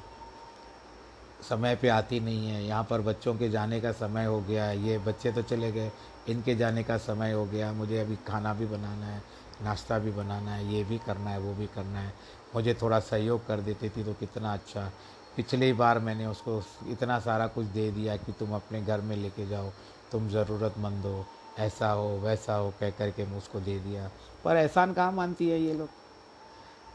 समय 1.41 1.75
पे 1.75 1.89
आती 1.89 2.19
नहीं 2.19 2.49
है। 2.49 2.63
यहाँ 2.65 2.83
पर 2.83 3.01
बच्चों 3.01 3.35
के 3.35 3.49
जाने 3.49 3.81
का 3.81 3.91
समय 3.91 4.25
हो 4.25 4.39
गया 4.41 4.65
है। 4.65 4.83
ये 4.83 4.97
बच्चे 4.97 5.31
तो 5.31 5.41
चले 5.41 5.71
गए। 5.71 5.91
इनके 6.29 6.55
जाने 6.55 6.83
का 6.83 6.97
समय 6.97 7.31
हो 7.31 7.45
गया। 7.45 7.71
मुझे 7.73 7.99
अभी 7.99 8.15
खाना 8.15 8.53
भी 8.53 8.65
बनाना 8.65 9.05
है, 9.05 9.21
नाश्ता 9.63 9.99
भी 9.99 10.11
बनाना 10.11 10.51
है, 10.51 10.73
ये 10.73 10.83
भी 10.83 10.97
करना 10.97 11.29
है, 11.29 11.39
वो 11.39 11.53
भी 11.53 11.67
करना 11.67 11.99
है। 11.99 12.13
मुझे 12.55 12.73
थोड़ा 12.73 12.99
सहयोग 12.99 13.47
कर 13.47 13.59
देती 13.59 13.89
थी 13.89 14.03
तो 14.03 14.13
कितना 14.13 14.53
अच्छा। 14.53 14.91
पिछली 15.35 15.73
बार 15.73 15.99
मैंने 15.99 16.25
उसको 16.25 16.61
इतना 16.87 17.19
सारा 17.19 17.47
कुछ 17.47 17.65
दे 17.65 17.91
दिया 17.91 18.15
कि 18.17 18.31
तुम 18.31 18.55
अपने 18.55 18.81
घर 18.81 19.01
में 19.01 19.15
लेके 19.15 19.47
जाओ, 19.47 19.69
तुम 20.11 20.29
ज़रूरतमंद 20.29 21.05
हो, 21.05 21.25
ऐसा 21.59 21.89
हो, 21.91 22.07
वैसा 22.19 22.55
हो, 22.55 22.73
कह 22.79 22.89
कर 22.89 23.11
के 23.11 23.25
मैं 23.25 23.37
उसको 23.37 23.59
दे 23.59 23.79
दिया। 23.79 24.09
पर 24.43 24.55
एहसान 24.55 24.93
कहाँ 24.93 25.11
मानती 25.11 25.49
है 25.49 25.59
ये 25.59 25.73
लोग? 25.73 25.89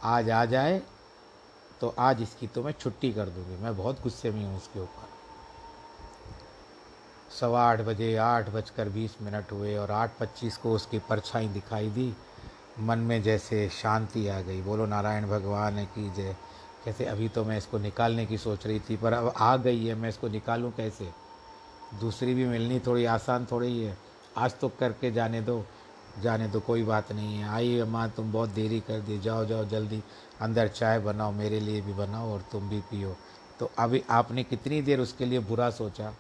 आज 0.03 0.31
आ 0.31 0.45
जाए 0.45 0.83
तो 1.83 1.95
आज 1.99 2.23
इसकी 2.23 2.47
तो 2.47 2.63
मैं 2.63 2.73
छुट्टी 2.73 3.13
कर 3.13 3.27
दूँगी। 3.27 3.63
मैं 3.63 3.77
बहुत 3.77 4.03
गुस्से 4.03 4.31
में 4.31 4.45
हूँ 4.45 4.57
उसके 4.57 4.81
ऊपर। 4.81 5.09
सवा 7.41 7.63
आठ 7.63 7.81
बजे, 7.81 8.17
आठ 8.17 8.49
बजकर 8.51 8.89
बीस 8.89 9.17
मिनट 9.23 9.53
हुए 9.53 9.77
और 9.77 9.91
आठ 9.91 10.11
पच्चीस 10.21 10.57
को 10.57 10.73
उसकी 10.73 10.99
परछाई 10.99 11.49
दिखाई 11.49 11.89
दी। 11.91 12.15
मन 12.81 12.99
में 12.99 13.23
जैसे 13.23 13.69
शांति 13.69 14.29
आ 14.29 14.41
गई। 14.41 14.63
बोलो, 14.63 14.87
नारायण 14.87 15.27
भगवान 15.27 15.85
की 15.85 16.11
जय। 16.11 16.37
कैसे 16.85 17.05
अभी 17.05 17.29
तो 17.29 17.45
मैं 17.45 17.59
इसको 17.59 17.79
निकालने 17.79 18.27
की 18.27 18.39
सोच 18.39 18.67
रही 18.67 18.81
थी, 18.81 18.97
पर 18.97 19.13
अब 19.13 19.33
आ 19.37 19.57
गई 19.57 19.87
है। 19.87 19.95
मैं 19.95 20.09
इसको 20.09 20.29
निकालूं 20.29 20.71
कैसे? 20.71 21.11
दूसरी 22.01 22.35
भी 22.35 22.47
मिलनी 22.47 22.81
थोड़ी 22.81 23.05
आसान 23.05 23.47
थोड़ी 23.51 23.67
ही 23.67 23.83
है। 23.83 23.99
आज 24.37 24.59
तो 24.61 24.69
करके 24.69 25.11
जाने 25.11 25.41
दो। 25.41 25.67
जाने 26.21 26.49
दो 26.49 26.61
कोई 26.61 26.83
बात 26.83 27.13
नहीं 27.13 27.39
है। 27.39 27.49
आई 27.49 27.79
अम्मा, 27.79 28.09
तुम 28.09 28.33
बहुत 28.33 28.51
देरी 28.51 28.81
कर 28.81 29.01
दी। 29.01 29.19
जाओ 29.19 29.45
जाओ, 29.45 29.65
जल्दी। 29.65 30.05
अंदर 30.41 30.69
चाय 30.69 30.99
बनाओ, 30.99 31.33
मेरे 31.33 31.61
लिए 31.61 31.81
भी 31.81 31.93
बनाओ 31.93 32.33
और 32.33 32.45
तुम 32.53 32.69
भी 32.69 32.81
पियो। 32.81 33.17
तो 33.61 33.71
अभी 33.79 34.05
आपने 34.11 34.45
कितनी 34.45 34.83
देर 34.83 35.01
उसके 35.01 35.25
लिए 35.25 35.39
बुरा 35.39 35.71
सोचा? 35.71 36.15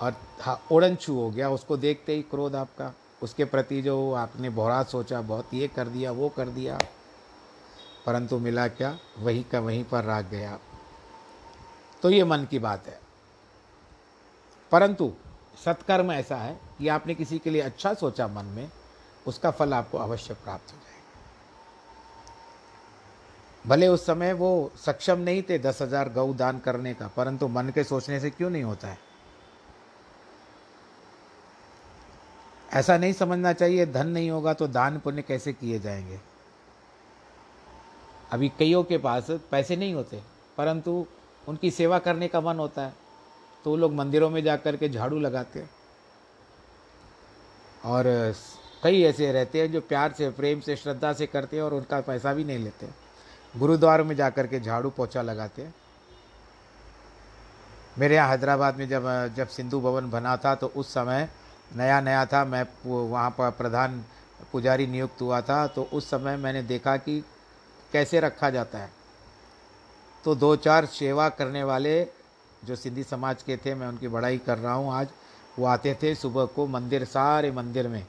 और 0.00 0.14
हाँ 0.40 0.66
उड़नछू 0.72 1.14
हो 1.14 1.30
गया। 1.30 1.50
उसको 1.50 1.76
देखते 1.76 2.14
ही 2.14 2.22
क्रोध 2.22 2.54
आपका। 2.54 2.94
उसके 3.22 3.44
प्रति 3.44 3.82
जो 3.82 4.12
आपने 4.12 4.50
बहुत 4.50 4.90
सोचा, 4.90 5.20
बहुत 5.20 5.54
ये 5.54 5.68
कर 5.68 5.88
दिया, 5.88 6.12
वो 6.12 6.28
कर 6.28 6.48
दिया। 6.48 6.78
परंतु 8.06 8.38
मिला 8.38 8.68
क्या? 8.68 8.98
वही 9.18 9.42
का 9.42 9.60
वहीं 9.60 9.84
पर 9.84 10.04
राग 10.04 10.26
गया। 10.30 10.58
तो 12.02 12.10
ये 12.10 12.24
मन 12.24 12.44
की 12.44 12.58
बात 12.58 12.86
है। 12.86 13.00
परंतु 14.72 15.12
सत्कर्म 15.64 16.12
ऐसा 16.12 16.36
है 16.36 16.58
कि 16.78 16.88
आपने 16.88 17.14
किसी 17.14 17.38
के 17.38 17.50
लिए 17.50 17.62
अच्छा 17.62 17.94
सोचा 17.94 18.26
मन 18.28 18.44
में, 18.46 18.70
उसका 19.26 19.50
फल 19.50 19.72
आपको 19.74 19.98
अवश्य 19.98 20.34
प्राप्त 20.34 20.72
हो 20.72 20.78
जाएगा। 20.78 20.86
भले 23.64 23.88
उस 23.88 24.06
समय 24.06 24.32
वो 24.32 24.70
सक्षम 24.76 25.18
नहीं 25.18 25.42
थे, 25.42 25.58
दस 25.58 25.82
हज़ार 25.82 26.08
गौ 26.08 26.32
दान 26.34 26.58
करने 26.58 26.94
का, 26.94 27.08
परंतु 27.08 27.48
मन 27.48 27.68
के 27.68 27.84
सोचने 27.84 28.20
से 28.20 28.30
क्यों 28.30 28.50
नहीं 28.50 28.62
होता 28.62 28.88
है? 28.88 28.98
ऐसा 32.72 32.96
नहीं 32.98 33.12
समझना 33.12 33.52
चाहिए, 33.52 33.86
धन 33.86 34.06
नहीं 34.06 34.30
होगा 34.30 34.52
तो 34.54 34.66
दान 34.68 34.98
पुण्य 34.98 35.22
कैसे 35.22 35.52
किए 35.52 35.78
जाएँगे? 35.78 36.20
अभी 38.32 38.48
कईयों 38.48 38.82
के 38.84 38.98
पास 38.98 39.30
पैसे 39.50 39.76
नहीं 39.76 39.94
होते, 39.94 40.22
परंतु 40.56 41.06
उनकी 41.48 41.70
सेवा 41.70 41.98
करने 41.98 42.28
का 42.28 42.40
मन 42.40 42.58
होता 42.58 42.82
है। 42.82 43.07
तो 43.64 43.76
लोग 43.76 43.94
मंदिरों 43.94 44.30
में 44.30 44.42
जाकर 44.42 44.76
के 44.76 44.88
झाड़ू 44.88 45.18
लगाते 45.18 45.58
हैं। 45.58 45.70
और, 47.84 48.04
कई 48.82 49.02
ऐसे 49.02 49.32
रहते 49.32 49.60
हैं 49.60 49.72
जो 49.72 49.80
प्यार 49.80 50.12
से, 50.12 50.30
प्रेम 50.30 50.60
से, 50.60 50.76
श्रद्धा 50.76 51.12
से 51.12 51.26
करते 51.26 51.56
हैं 51.56 51.62
और 51.62 51.74
उनका 51.74 52.00
पैसा 52.00 52.32
भी 52.34 52.44
नहीं 52.44 52.58
लेते। 52.58 52.88
गुरुद्वारों 53.56 54.04
में 54.04 54.16
जाकर 54.16 54.46
के 54.46 54.60
झाड़ू 54.60 54.90
पोछा 54.90 55.22
लगाते 55.22 55.62
हैं। 55.62 55.74
मेरे 57.98 58.14
यहाँ 58.14 58.28
हैदराबाद 58.28 58.76
में 58.76 58.88
जब 58.88 59.34
जब 59.36 59.48
सिंधु 59.48 59.80
भवन 59.80 60.10
बना 60.10 60.36
था 60.36 60.54
तो 60.54 60.66
उस 60.66 60.88
समय 60.94 61.28
नया 61.76 62.00
नया 62.00 62.26
था। 62.26 62.44
मैं 62.44 62.66
वहाँ 62.86 63.30
पर 63.30 63.50
प्रधान 63.50 64.04
पुजारी 64.52 64.86
नियुक्त 64.86 65.20
हुआ 65.20 65.40
था। 65.40 65.66
तो 65.66 65.88
उस 65.92 66.10
समय 66.10 66.36
मैंने 66.36 66.62
देखा 66.62 66.96
कि 66.96 67.24
कैसे 67.92 68.20
रखा 68.20 68.50
जाता 68.50 68.78
है। 68.78 68.90
तो 70.24 70.34
दो 70.34 70.56
चार 70.56 70.86
सेवा 70.86 71.28
करने 71.28 71.64
वाले 71.64 72.02
जो 72.62 72.76
सिंधी 72.76 73.02
समाज 73.04 73.42
के 73.42 73.56
थे, 73.56 73.74
मैं 73.74 73.88
उनकी 73.88 74.08
बड़ाई 74.08 74.38
कर 74.38 74.58
रहा 74.58 74.74
हूँ 74.74 74.92
आज। 74.92 75.08
वो 75.58 75.66
आते 75.66 75.96
थे 76.02 76.14
सुबह 76.14 76.44
को 76.46 76.66
मंदिर, 76.66 77.04
सारे 77.04 77.50
मंदिर 77.52 77.88
में 77.88 78.04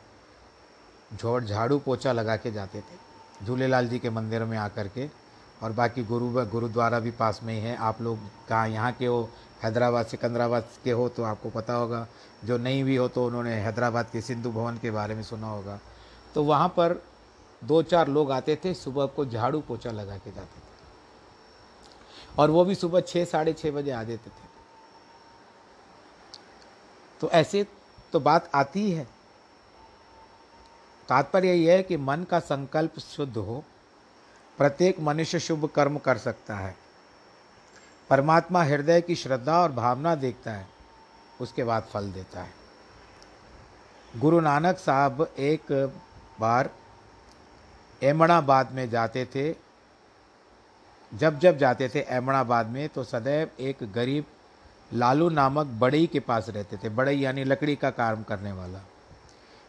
झोड़ 1.13 1.43
झाड़ू 1.43 1.77
पोछा 1.79 2.11
लगा 2.11 2.35
के 2.35 2.51
जाते 2.51 2.79
थे। 2.79 3.45
झूलेलाल 3.45 3.87
जी 3.87 3.99
के 3.99 4.09
मंदिर 4.09 4.43
में 4.43 4.57
आकर 4.57 4.87
के, 4.87 5.07
और 5.61 5.71
बाकी 5.71 6.03
गुरु 6.03 6.45
गुरुद्वारा 6.45 6.99
भी 6.99 7.11
पास 7.11 7.39
में 7.43 7.53
ही 7.53 7.59
है। 7.59 7.75
आप 7.77 8.01
लोग 8.01 8.19
कहाँ, 8.49 8.67
यहाँ 8.69 8.91
के 8.91 9.05
हो, 9.05 9.29
हैदराबाद 9.63 10.05
सिकंदराबाद 10.05 10.67
के 10.83 10.91
हो 10.91 11.07
तो 11.09 11.23
आपको 11.23 11.49
पता 11.49 11.73
होगा। 11.73 12.07
जो 12.45 12.57
नहीं 12.57 12.83
भी 12.83 12.95
हो 12.95 13.07
तो 13.07 13.25
उन्होंने 13.25 13.53
हैदराबाद 13.55 14.09
के 14.09 14.21
सिंधु 14.21 14.51
भवन 14.51 14.77
के 14.77 14.91
बारे 14.91 15.15
में 15.15 15.23
सुना 15.23 15.47
होगा। 15.47 15.79
तो 16.35 16.43
वहाँ 16.43 16.67
पर 16.69 17.01
दो 17.61 17.81
चार 17.83 18.07
लोग 18.07 18.31
आते 18.31 18.55
थे, 18.55 18.73
सुबह 18.73 19.05
को 19.05 19.25
झाड़ू 19.25 19.59
पोछा 19.61 19.91
लगा 19.91 20.17
के 20.17 20.31
जाते 20.31 20.59
थे। 20.59 20.68
और 22.39 22.51
वो 22.51 22.65
भी 22.65 22.75
सुबह 22.75 23.01
छः 23.01 23.25
साढ़े 23.25 23.53
छः 23.53 23.71
बजे 23.71 23.91
आ 23.91 24.03
देते 24.03 24.29
थे। 24.29 24.47
तो 27.21 27.29
ऐसे 27.29 27.65
तो 28.13 28.19
बात 28.19 28.49
आती 28.55 28.91
है। 28.91 29.07
तात्पर्य 31.09 31.53
यह 31.53 31.73
है 31.73 31.83
कि 31.83 31.97
मन 31.97 32.23
का 32.23 32.39
संकल्प 32.39 32.99
शुद्ध 32.99 33.37
हो। 33.37 33.63
प्रत्येक 34.57 34.99
मनुष्य 34.99 35.39
शुभ 35.39 35.65
कर्म 35.65 35.97
कर 35.97 36.17
सकता 36.17 36.55
है। 36.55 36.75
परमात्मा 38.09 38.63
हृदय 38.63 39.01
की 39.01 39.15
श्रद्धा 39.15 39.59
और 39.61 39.71
भावना 39.71 40.15
देखता 40.15 40.51
है, 40.51 40.67
उसके 41.41 41.63
बाद 41.63 41.83
फल 41.83 42.11
देता 42.11 42.41
है। 42.41 42.53
गुरु 44.17 44.39
नानक 44.39 44.77
साहब 44.77 45.35
एक 45.39 45.93
बार 46.39 46.69
एमणाबाद 48.03 48.71
में 48.71 48.89
जाते 48.89 49.25
थे। 49.25 49.68
जब 51.11 51.39
जब 51.39 51.57
जाते 51.57 51.87
थे 51.89 51.99
एमणाबाद 52.09 52.67
में 52.67 52.87
तो 52.89 53.03
सदैव 53.03 53.49
एक 53.59 53.77
गरीब 53.93 54.25
लालू 54.93 55.29
नामक 55.29 55.67
बड़ई 55.79 56.07
के 56.07 56.19
पास 56.21 56.49
रहते 56.49 56.77
थे। 56.77 56.89
बड़ई 56.91 57.19
यानी 57.19 57.43
लकड़ी 57.43 57.75
का 57.75 57.89
काम 57.91 58.23
करने 58.23 58.51
वाला, 58.51 58.79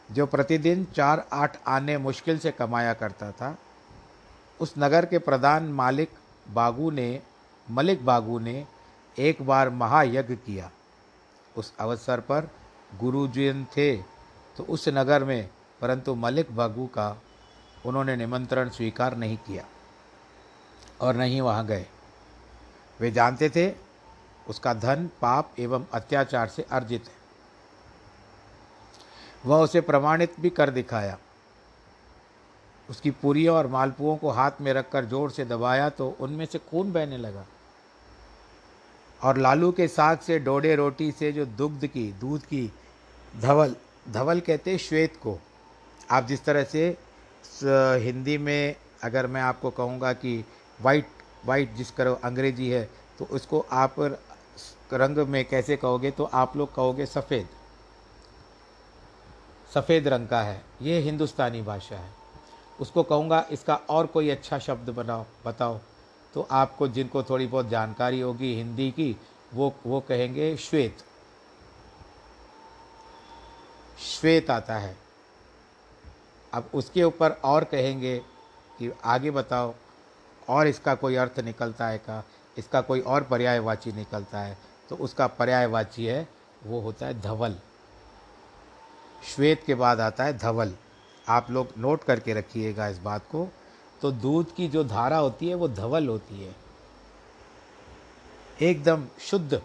जो 0.09 0.26
प्रतिदिन 0.26 0.85
चार 0.94 1.24
आठ 1.33 1.57
आने 1.68 1.96
मुश्किल 1.98 2.38
से 2.38 2.50
कमाया 2.50 2.92
करता 2.94 3.31
था। 3.33 3.57
उस 4.61 4.74
नगर 4.79 5.07
के 5.07 5.18
प्रधान 5.20 5.68
मालिक 5.72 6.11
बागू 6.46 6.90
ने, 6.90 7.20
मलिक 7.68 8.05
बागू 8.05 8.38
ने 8.38 8.64
एक 9.16 9.42
बार 9.42 9.70
महायज्ञ 9.70 10.35
किया। 10.37 10.70
उस 11.57 11.72
अवसर 11.81 12.20
पर 12.20 12.50
गुरुजन 13.00 13.64
थे 13.76 13.96
तो 14.57 14.64
उस 14.64 14.88
नगर 14.88 15.24
में, 15.24 15.48
परंतु 15.81 16.14
मलिक 16.16 16.50
बागू 16.57 16.87
का 16.88 17.16
उन्होंने 17.87 18.16
निमंत्रण 18.16 18.68
स्वीकार 18.68 19.16
नहीं 19.16 19.37
किया। 19.38 19.64
और 21.00 21.16
नहीं 21.16 21.40
वहाँ 21.40 21.66
गए। 21.66 21.86
वे 23.00 23.10
जानते 23.10 23.48
थे 23.50 23.72
उसका 24.46 24.74
धन, 24.74 25.08
पाप 25.22 25.54
एवं 25.58 25.84
अत्याचार 25.94 26.48
से 26.48 26.66
अर्जित 26.70 27.04
है। 27.04 27.18
वह 29.44 29.62
उसे 29.62 29.80
प्रमाणित 29.80 30.34
भी 30.40 30.50
कर 30.50 30.70
दिखाया। 30.70 31.18
उसकी 32.88 33.10
पुरियों 33.12 33.56
और 33.56 33.66
मालपुओं 33.66 34.16
को 34.16 34.30
हाथ 34.30 34.60
में 34.60 34.72
रखकर 34.72 35.04
ज़ोर 35.04 35.30
से 35.30 35.44
दबाया 35.44 35.88
तो 35.90 36.08
उनमें 36.20 36.44
से 36.46 36.58
खून 36.60 36.92
बहने 36.92 37.16
लगा। 37.18 37.44
और 39.20 39.38
लालू 39.38 39.70
के 39.72 39.86
साग 39.88 40.18
से 40.18 40.38
डोडे 40.38 40.74
रोटी 40.76 41.10
से 41.12 41.32
जो 41.32 41.44
दुग्ध 41.46 41.86
की, 41.86 42.10
दूध 42.12 42.42
की, 42.42 42.70
धवल 43.34 43.74
धवल 44.08 44.40
कहते 44.40 44.76
श्वेत 44.78 45.16
को। 45.16 45.38
आप 46.10 46.26
जिस 46.26 46.44
तरह 46.44 46.64
से, 46.64 46.86
हिंदी 48.04 48.36
में 48.38 48.74
अगर 49.04 49.26
मैं 49.26 49.42
आपको 49.42 49.70
कहूँगा 49.70 50.12
कि 50.12 50.44
वाइट 50.83 51.09
वाइट 51.47 51.75
जिस 51.75 51.90
करो, 51.90 52.14
अंग्रेज़ी 52.14 52.69
है 52.71 52.88
तो 53.19 53.25
उसको 53.27 53.64
आप 53.73 53.95
रंग 54.93 55.19
में 55.29 55.45
कैसे 55.45 55.77
कहोगे? 55.77 56.11
तो 56.11 56.25
आप 56.25 56.57
लोग 56.57 56.75
कहोगे 56.75 57.07
सफ़ेद। 57.07 57.49
सफ़ेद 59.75 60.09
रंग 60.09 60.29
का 60.29 60.40
है। 60.43 60.62
ये 60.83 60.99
हिंदुस्तानी 60.99 61.61
भाषा 61.62 61.97
है। 61.97 62.11
उसको 62.81 63.03
कहूँगा, 63.03 63.45
इसका 63.51 63.75
और 63.75 64.07
कोई 64.07 64.31
अच्छा 64.31 64.59
शब्द 64.59 64.90
बनाओ, 64.90 65.25
बताओ। 65.47 65.79
तो 66.35 66.47
आपको 66.51 66.88
जिनको 66.88 67.23
थोड़ी 67.23 67.47
बहुत 67.47 67.69
जानकारी 67.69 68.21
होगी 68.21 68.55
हिंदी 68.55 68.90
की, 68.90 69.16
वो 69.55 69.73
वो 69.87 70.01
कहेंगे 70.01 70.57
श्वेत। 70.57 71.05
श्वेत 74.01 74.51
आता 74.51 74.75
है। 74.75 74.97
अब 76.53 76.71
उसके 76.75 77.05
ऊपर 77.05 77.31
और 77.45 77.64
कहेंगे 77.64 78.19
कि 78.79 78.93
आगे 79.05 79.31
बताओ 79.31 79.75
और 80.50 80.66
इसका 80.66 80.94
कोई 80.94 81.16
अर्थ 81.16 81.40
निकलता 81.40 81.86
है 81.86 81.98
का? 81.98 82.24
इसका 82.58 82.80
कोई 82.80 83.00
और 83.00 83.22
पर्यायवाची 83.22 83.92
निकलता 83.92 84.40
है? 84.40 84.58
तो 84.88 84.96
उसका 84.96 85.26
पर्यायवाची 85.26 86.06
है, 86.06 86.28
वो 86.64 86.80
होता 86.80 87.06
है 87.06 87.20
धवल। 87.20 87.56
श्वेत 89.34 89.62
के 89.66 89.74
बाद 89.74 90.00
आता 90.00 90.24
है 90.24 90.38
धवल। 90.38 90.74
आप 91.28 91.50
लोग 91.50 91.68
नोट 91.78 92.04
करके 92.04 92.34
रखिएगा 92.34 92.88
इस 92.88 92.98
बात 92.98 93.22
को। 93.22 93.48
तो 94.02 94.10
दूध 94.10 94.54
की 94.54 94.68
जो 94.68 94.84
धारा 94.84 95.16
होती 95.16 95.48
है, 95.48 95.54
वो 95.54 95.68
धवल 95.68 96.08
होती 96.08 96.44
है। 96.44 96.56
एकदम 98.62 99.06
शुद्ध। 99.20 99.62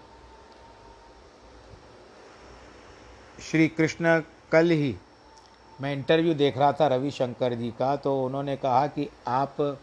श्री 3.41 3.67
कृष्ण 3.67 4.21
कल 4.51 4.69
ही, 4.69 4.95
मैं 5.81 5.93
इंटरव्यू 5.93 6.33
देख 6.33 6.57
रहा 6.57 6.71
था 6.71 6.87
रविशंकर 6.87 7.53
जी 7.53 7.71
का 7.79 7.95
तो 7.95 8.25
उन्होंने 8.25 8.57
कहा 8.57 8.87
कि 8.87 9.09
आप 9.27 9.79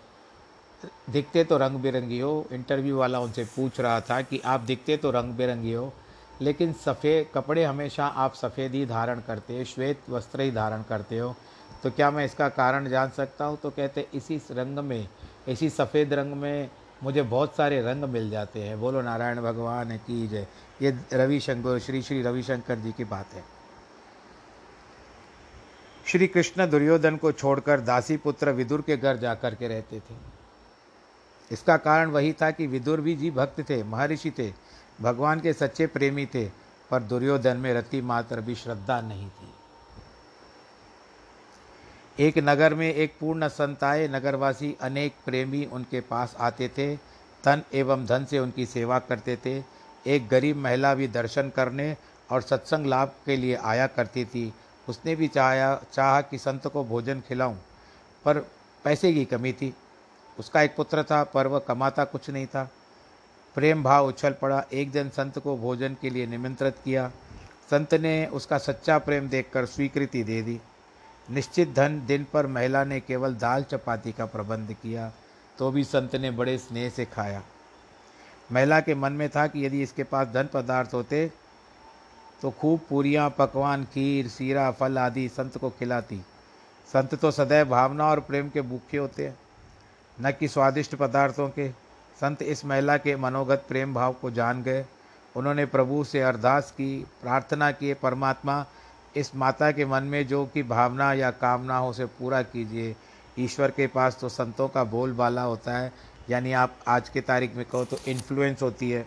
दिखते 1.10 1.44
तो 1.44 1.56
रंग 1.58 1.78
बिरंगी 1.78 2.18
हो। 2.20 2.46
इंटरव्यू 2.52 2.96
वाला 2.96 3.20
उनसे 3.20 3.44
पूछ 3.46 3.80
रहा 3.80 4.00
था 4.00 4.20
कि 4.22 4.40
आप 4.44 4.60
दिखते 4.60 4.96
तो 4.96 5.10
रंग 5.10 5.32
बिरंगी 5.34 5.72
हो, 5.72 5.92
लेकिन 6.42 6.72
सफ़ेद 6.74 7.26
कपड़े 7.34 7.64
हमेशा 7.64 8.06
आप 8.06 8.34
सफ़ेद 8.34 8.72
ही 8.72 8.84
धारण 8.86 9.20
करते 9.20 9.58
हो 9.58 9.64
श्वेत 9.64 10.10
वस्त्र 10.10 10.40
ही 10.40 10.50
धारण 10.50 10.82
करते 10.82 11.18
हो। 11.18 11.34
तो 11.82 11.90
क्या 11.90 12.10
मैं 12.10 12.24
इसका 12.24 12.48
कारण 12.48 12.88
जान 12.88 13.10
सकता 13.10 13.44
हूँ? 13.44 13.58
तो 13.58 13.70
कहते, 13.70 14.06
इसी 14.14 14.40
रंग 14.50 14.78
में, 14.78 15.08
इसी 15.48 15.70
सफ़ेद 15.70 16.12
रंग 16.12 16.34
में 16.34 16.70
मुझे 17.02 17.22
बहुत 17.22 17.56
सारे 17.56 17.80
रंग 17.82 18.04
मिल 18.04 18.30
जाते 18.30 18.62
हैं। 18.62 18.80
बोलो, 18.80 19.00
नारायण 19.02 19.40
भगवान 19.40 19.96
की 19.98 20.26
जय। 20.28 20.46
ये 20.82 20.94
रविशंकर, 21.12 21.78
श्री 21.78 22.02
श्री 22.02 22.22
रविशंकर 22.22 22.78
जी 22.78 22.92
की 22.92 23.04
बात 23.04 23.34
है। 23.34 23.44
श्री 26.06 26.26
कृष्ण 26.26 26.68
दुर्योधन 26.70 27.16
को 27.16 27.32
छोड़कर 27.32 27.80
दासी 27.80 28.16
पुत्र 28.16 28.50
विदुर 28.50 28.80
के 28.80 28.96
घर 28.96 29.16
जाकर 29.16 29.54
के 29.54 29.68
रहते 29.68 29.98
थे। 30.00 30.31
इसका 31.52 31.76
कारण 31.76 32.10
वही 32.10 32.32
था 32.32 32.50
कि 32.50 32.66
विदुर 32.66 33.00
भी 33.00 33.14
जी 33.16 33.30
भक्त 33.30 33.60
थे, 33.70 33.82
महर्षि 33.82 34.30
थे, 34.30 34.52
भगवान 35.00 35.40
के 35.40 35.52
सच्चे 35.52 35.86
प्रेमी 35.86 36.26
थे, 36.26 36.44
पर 36.90 37.02
दुर्योधन 37.02 37.56
में 37.56 37.74
रति 37.74 38.00
मात्र 38.00 38.40
भी 38.40 38.54
श्रद्धा 38.54 39.00
नहीं 39.00 39.28
थी। 39.28 39.52
एक 42.18 42.38
नगर 42.38 42.74
में 42.74 42.94
एक 42.94 43.14
पूर्ण 43.20 43.48
संत 43.48 43.84
आए, 43.84 44.08
नगरवासी 44.08 44.76
अनेक 44.80 45.14
प्रेमी 45.24 45.64
उनके 45.64 46.00
पास 46.00 46.36
आते 46.40 46.68
थे, 46.68 46.96
तन 47.44 47.62
एवं 47.74 48.06
धन 48.06 48.24
से 48.24 48.38
उनकी 48.38 48.66
सेवा 48.66 48.98
करते 48.98 49.36
थे। 49.36 49.62
एक 50.06 50.28
गरीब 50.28 50.56
महिला 50.56 50.94
भी 50.94 51.08
दर्शन 51.08 51.50
करने 51.50 51.96
और 52.30 52.42
सत्संग 52.42 52.86
लाभ 52.86 53.12
के 53.26 53.36
लिए 53.36 53.54
आया 53.54 53.86
करती 53.86 54.24
थी। 54.24 54.52
उसने 54.88 55.16
भी 55.16 55.28
चाहा 55.28 55.74
चाहा 55.92 56.20
कि 56.20 56.38
संत 56.38 56.66
को 56.66 56.84
भोजन 56.84 57.20
खिलाऊं, 57.20 57.56
पर 58.24 58.38
पैसे 58.84 59.12
की 59.14 59.24
कमी 59.24 59.52
थी। 59.52 59.74
उसका 60.36 60.62
एक 60.62 60.74
पुत्र 60.76 61.02
था, 61.02 61.22
पर 61.24 61.46
वह 61.46 61.58
कमाता 61.58 62.04
कुछ 62.04 62.30
नहीं 62.30 62.46
था। 62.46 62.70
प्रेम 63.56 63.82
भाव 63.82 64.06
उछल 64.06 64.32
पड़ा। 64.32 64.64
एक 64.72 64.90
दिन 64.90 65.08
संत 65.10 65.38
को 65.38 65.56
भोजन 65.56 65.96
के 66.02 66.10
लिए 66.10 66.26
निमंत्रित 66.26 66.76
किया। 66.84 67.10
संत 67.70 67.94
ने 67.94 68.26
उसका 68.26 68.58
सच्चा 68.58 68.98
प्रेम 68.98 69.28
देखकर 69.28 69.66
स्वीकृति 69.66 70.22
दे 70.24 70.40
दी। 70.42 70.60
निश्चित 71.28 71.72
धन 71.74 72.00
दिन 72.06 72.26
पर 72.32 72.46
महिला 72.46 72.82
ने 72.84 73.00
केवल 73.00 73.34
दाल 73.34 73.62
चपाती 73.62 74.12
का 74.12 74.26
प्रबंध 74.26 74.72
किया 74.72 75.12
तो 75.58 75.70
भी 75.70 75.84
संत 75.84 76.14
ने 76.16 76.30
बड़े 76.30 76.56
स्नेह 76.58 76.88
से 76.88 77.04
खाया। 77.04 77.42
महिला 78.52 78.80
के 78.80 78.94
मन 78.94 79.12
में 79.12 79.28
था 79.28 79.46
कि 79.46 79.64
यदि 79.66 79.82
इसके 79.82 80.04
पास 80.04 80.28
धन 80.28 80.48
पदार्थ 80.52 80.94
होते 80.94 81.30
तो 82.42 82.50
खूब 82.50 82.80
पूरियाँ, 82.88 83.28
पकवान, 83.30 83.84
खीर, 83.84 84.28
सीरा, 84.28 84.70
फल 84.70 84.98
आदि 84.98 85.28
संत 85.28 85.58
को 85.58 85.70
खिलाती। 85.70 86.20
संत 86.88 87.14
तो 87.14 87.30
सदैव 87.30 87.68
भावना 87.68 88.06
और 88.06 88.20
प्रेम 88.20 88.48
के 88.48 88.60
भूखे 88.62 88.98
होते 88.98 89.26
हैं। 89.26 89.36
न 90.22 90.32
कि 90.32 90.48
स्वादिष्ट 90.48 90.94
पदार्थों 90.94 91.48
के। 91.48 91.68
संत 92.20 92.42
इस 92.42 92.64
महिला 92.64 92.96
के 92.96 93.16
मनोगत 93.16 93.64
प्रेम 93.68 93.94
भाव 93.94 94.12
को 94.12 94.30
जान 94.30 94.62
गए। 94.62 94.84
उन्होंने 95.36 95.66
प्रभु 95.66 96.04
से 96.04 96.20
अरदास 96.20 96.70
की, 96.70 97.06
प्रार्थना 97.22 97.70
की, 97.70 97.94
परमात्मा 97.94 98.66
इस 99.16 99.36
माता 99.36 99.70
के 99.72 99.84
मन 99.84 100.02
में 100.02 100.26
जो 100.26 100.46
कि 100.46 100.62
भावना 100.62 101.12
या 101.12 101.30
कामना 101.30 101.78
हो 101.78 101.90
उसे 101.90 102.04
पूरा 102.04 102.42
कीजिए। 102.42 102.96
ईश्वर 103.38 103.70
के 103.70 103.86
पास 103.86 104.18
तो 104.20 104.28
संतों 104.28 104.68
का 104.68 104.84
बोलबाला 104.84 105.42
होता 105.42 105.78
है। 105.78 105.92
यानी 106.30 106.52
आप 106.52 106.76
आज 106.88 107.08
के 107.08 107.20
तारीख 107.20 107.56
में 107.56 107.64
कहो 107.64 107.84
तो 107.84 107.98
इन्फ्लुएंस 108.08 108.62
होती 108.62 108.90
है। 108.90 109.06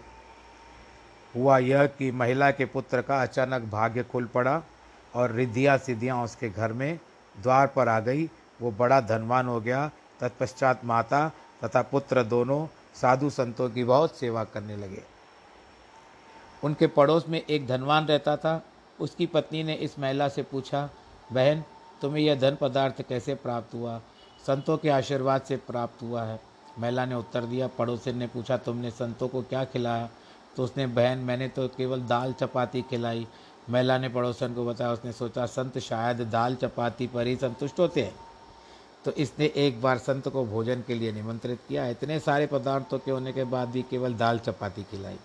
हुआ 1.36 1.58
यह 1.58 1.86
कि 1.86 2.12
महिला 2.12 2.52
के 2.52 2.66
पुत्र 2.66 3.02
का 3.02 3.22
अचानक 3.22 3.62
भाग्य 3.62 4.04
खुल 4.04 4.26
पड़ा 4.26 4.62
और 5.16 5.32
रिद्धियाँ 5.32 5.78
सिद्धियाँ 5.78 6.24
उसके 6.24 6.50
घर 6.50 6.74
में, 6.74 7.00
द्वार 7.44 7.68
पर 7.68 7.88
आ 7.88 8.00
गई। 8.00 8.30
वो 8.62 8.72
बड़ा 8.72 9.02
धनवान 9.02 9.48
हो 9.48 9.62
गया। 9.62 9.92
तत्पश्चात 10.20 10.86
माता 10.86 11.32
तथा 11.64 11.82
पुत्र 11.82 12.24
दोनों 12.24 12.68
साधु 13.02 13.30
संतों 13.30 13.70
की 13.70 13.84
बहुत 13.84 14.16
सेवा 14.16 14.44
करने 14.44 14.78
लगे। 14.78 15.04
उनके 16.64 16.88
पड़ोस 16.88 17.30
में 17.30 17.46
एक 17.46 17.68
धनवान 17.68 18.06
रहता 18.06 18.38
था। 18.38 18.66
उसकी 19.00 19.26
पत्नी 19.26 19.64
ने 19.64 19.74
इस 19.74 20.00
महिला 20.00 20.30
से 20.30 20.44
पूछा, 20.44 20.90
बहन, 21.34 21.64
तुम्हें 22.02 22.24
यह 22.24 22.36
धन 22.36 22.58
पदार्थ 22.62 23.02
कैसे 23.02 23.36
प्राप्त 23.36 23.74
हुआ? 23.74 24.02
संतों 24.48 24.78
के 24.78 24.90
आशीर्वाद 24.90 25.42
से 25.42 25.58
प्राप्त 25.58 26.02
हुआ 26.02 26.24
है। 26.24 26.40
महिला 26.80 27.06
ने 27.06 27.16
उत्तर 27.16 27.44
दिया, 27.44 27.68
पड़ोसन 27.68 28.18
ने 28.18 28.28
पूछा, 28.28 28.58
तुमने 28.58 28.92
संतों 28.92 29.28
को 29.28 29.42
क्या 29.42 29.66
खिलाया? 29.66 30.10
तो 30.58 30.64
उसने, 30.64 30.88
बहन, 30.88 31.18
मैंने 31.18 31.48
तो 31.48 31.68
केवल 31.68 32.02
दाल 32.02 32.34
चपाती 32.34 32.82
खिलाई। 32.82 33.28
महिला 33.70 33.98
ने 33.98 34.10
पड़ोसन 34.10 34.54
को 34.54 34.66
बताया, 34.66 34.92
उसने 34.92 35.12
सोचा, 35.12 35.46
संत 35.46 35.80
शायद 35.80 36.22
दाल 36.22 36.56
चपाती 36.56 37.08
पर 37.08 37.28
ही 37.28 37.36
संतुष्ट 37.36 37.80
होते 37.80 38.02
हैं। 38.02 38.25
तो 39.06 39.12
इसने 39.12 39.52
एक 39.56 39.82
बार 39.82 39.98
संत 39.98 40.28
को 40.28 40.46
भोजन 40.46 40.84
के 40.88 40.96
लिए 40.96 41.12
निमंत्रित 41.12 41.60
किया। 41.70 41.88
इतने 41.88 42.20
सारे 42.20 42.48
पदार्थों 42.48 43.00
के 43.00 43.12
होने 43.12 43.34
के 43.34 43.44
बाद 43.44 43.70
भी 43.70 43.82
केवल 43.82 44.14
दाल 44.14 44.40
चपाती 44.40 44.84
खिलाई। 44.84 45.18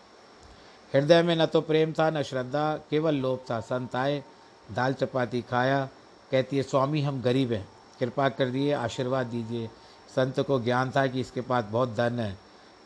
हृदय 0.95 1.23
में 1.23 1.37
न 1.37 1.47
तो 1.47 1.61
प्रेम 1.61 1.93
था, 1.93 2.11
न 2.11 2.23
श्रद्धा, 2.23 2.77
केवल 2.90 3.14
लोभ 3.14 3.45
था। 3.51 3.61
संत 3.61 3.97
आए, 3.97 4.23
दाल 4.73 4.93
चपाती 4.93 5.40
खाया, 5.43 5.88
कहती 6.31 6.57
है, 6.57 6.62
स्वामी, 6.62 7.03
हम 7.03 7.23
गरीब 7.23 7.53
हैं। 7.53 7.69
कृपा 8.01 8.29
कर 8.29 8.49
दिए, 8.49 8.73
आशीर्वाद 8.73 9.27
दीजिए। 9.27 9.71
संत 10.16 10.40
को 10.40 10.61
ज्ञान 10.61 10.90
था 10.90 11.07
कि 11.07 11.21
इसके 11.21 11.40
पास 11.40 11.64
बहुत 11.64 11.95
धन 11.95 12.21
है, 12.21 12.37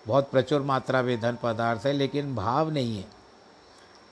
बहुत 0.06 0.30
प्रचुर 0.30 0.62
मात्रा 0.62 1.02
में 1.02 1.20
धन 1.20 1.38
पदार्थ 1.42 1.86
है, 1.86 1.92
लेकिन 1.92 2.34
भाव 2.34 2.70
नहीं 2.70 2.96
है। 2.98 3.04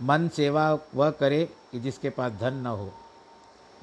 मन 0.03 0.29
सेवा 0.29 0.79
वह 0.95 1.11
करे 1.11 1.45
कि 1.73 1.81
जिसके 1.81 2.11
पास 2.11 2.33
धन 2.33 2.55
न 2.55 2.67
हो। 2.67 2.93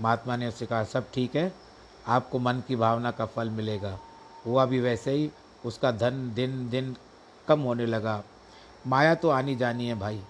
महात्मा 0.01 0.35
ने 0.35 0.47
उससे 0.47 0.65
कहा, 0.65 0.83
सब 0.83 1.11
ठीक 1.11 1.35
है 1.35 1.68
आपको 2.09 2.39
मन 2.39 2.61
की 2.67 2.75
भावना 2.75 3.11
का 3.11 3.25
फल 3.25 3.49
मिलेगा। 3.49 3.97
हुआ 4.45 4.65
भी 4.65 4.79
वैसे 4.79 5.11
ही, 5.11 5.29
उसका 5.65 5.91
धन 5.91 6.31
दिन 6.35 6.69
दिन 6.69 6.95
कम 7.47 7.59
होने 7.59 7.85
लगा। 7.85 8.23
माया 8.87 9.15
तो 9.15 9.29
आनी 9.29 9.55
जानी 9.55 9.87
है 9.87 9.95
भाई। 9.95 10.21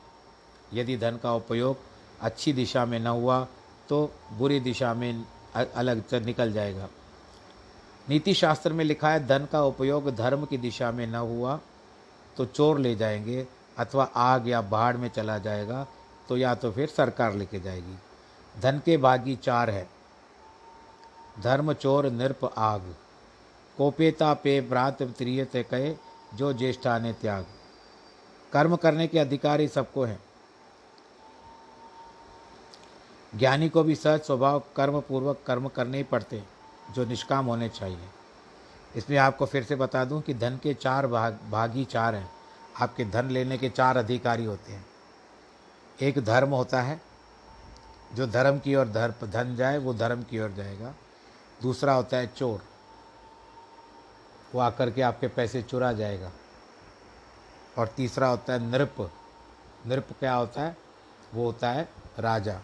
यदि 0.73 0.97
धन 0.97 1.17
का 1.23 1.33
उपयोग 1.33 1.77
अच्छी 2.21 2.53
दिशा 2.53 2.85
में 2.85 2.99
न 2.99 3.07
हुआ 3.07 3.47
तो 3.89 4.11
बुरी 4.33 4.59
दिशा 4.59 4.93
में 4.93 5.25
अलग 5.55 6.03
निकल 6.13 6.51
जाएगा। 6.53 6.87
नीति 8.09 8.33
शास्त्र 8.33 8.73
में 8.73 8.83
लिखा 8.85 9.09
है, 9.09 9.27
धन 9.27 9.47
का 9.51 9.63
उपयोग 9.63 10.15
धर्म 10.15 10.45
की 10.45 10.57
दिशा 10.57 10.91
में 10.91 11.07
न 11.07 11.15
हुआ 11.15 11.59
तो 12.37 12.45
चोर 12.45 12.79
ले 12.79 12.95
जाएँगे, 12.95 13.47
अथवा 13.77 14.03
आग 14.03 14.47
या 14.47 14.61
बाढ़ 14.61 14.97
में 14.97 15.09
चला 15.09 15.37
जाएगा 15.37 15.87
तो 16.29 16.37
या 16.37 16.55
तो 16.55 16.71
फिर 16.71 16.87
सरकार 16.87 17.33
लेके 17.33 17.59
जाएगी। 17.59 17.95
धन 18.61 18.81
के 18.85 18.97
भागी 18.97 19.35
चार 19.35 19.69
है। 19.69 19.89
धर्म 21.41 21.73
चोर 21.73 22.05
नृप 22.05 22.53
आग। 22.57 22.95
कोपेता 23.77 24.33
पे 24.33 24.61
ब्रात 24.61 25.03
त्रियते 25.03 25.63
कहे, 25.63 25.95
जो 26.33 26.53
ज्येष्ठा 26.53 26.99
ने 26.99 27.13
त्याग। 27.13 27.45
कर्म 28.53 28.75
करने 28.75 29.07
के 29.07 29.19
अधिकारी 29.19 29.67
सबको 29.67 30.03
हैं। 30.03 30.23
ज्ञानी 33.35 33.69
को 33.69 33.83
भी 33.83 33.95
सहज 33.95 34.21
स्वभाव 34.21 34.63
कर्म 34.75 35.01
पूर्वक 35.01 35.39
कर्म 35.47 35.67
करने 35.67 35.97
ही 35.97 36.03
पड़ते 36.03 36.43
जो 36.91 37.05
निष्काम 37.05 37.45
होने 37.45 37.69
चाहिए। 37.69 38.07
इसमें 38.95 39.17
आपको 39.17 39.45
फिर 39.45 39.63
से 39.63 39.75
बता 39.75 40.05
दूँ 40.05 40.21
कि 40.21 40.33
धन 40.33 40.59
के 40.63 40.73
चार 40.73 41.07
भाग, 41.07 41.39
भागी 41.51 41.85
चार 41.85 42.15
हैं। 42.15 42.29
आपके 42.81 43.05
धन 43.05 43.25
लेने 43.25 43.57
के 43.57 43.69
चार 43.69 43.97
अधिकारी 43.97 44.45
होते 44.45 44.71
हैं। 44.71 44.85
एक 46.01 46.19
धर्म 46.19 46.49
होता 46.49 46.81
है, 46.81 47.01
जो 48.13 48.27
धर्म 48.27 48.59
की 48.59 48.75
ओर 48.75 48.87
धर्म 48.87 49.27
धन 49.27 49.55
जाए, 49.55 49.77
वो 49.77 49.93
धर्म 49.93 50.23
की 50.23 50.39
ओर 50.39 50.51
जाएगा। 50.51 50.93
दूसरा 51.61 51.93
होता 51.93 52.17
है 52.17 52.27
चोर। 52.27 52.61
वो 54.55 54.61
आकर 54.61 54.91
के 54.91 55.01
आपके 55.01 55.27
पैसे 55.27 55.61
चुरा 55.61 55.91
जाएगा। 55.93 56.31
और 57.77 57.87
तीसरा 57.87 58.27
होता 58.27 58.53
है 58.53 58.59
नृप 58.71 58.95
नृप 59.87 60.07
क्या 60.19 60.33
होता 60.33 60.61
है? 60.61 60.77
वो 61.33 61.45
होता 61.45 61.71
है 61.71 61.89
राजा। 62.19 62.59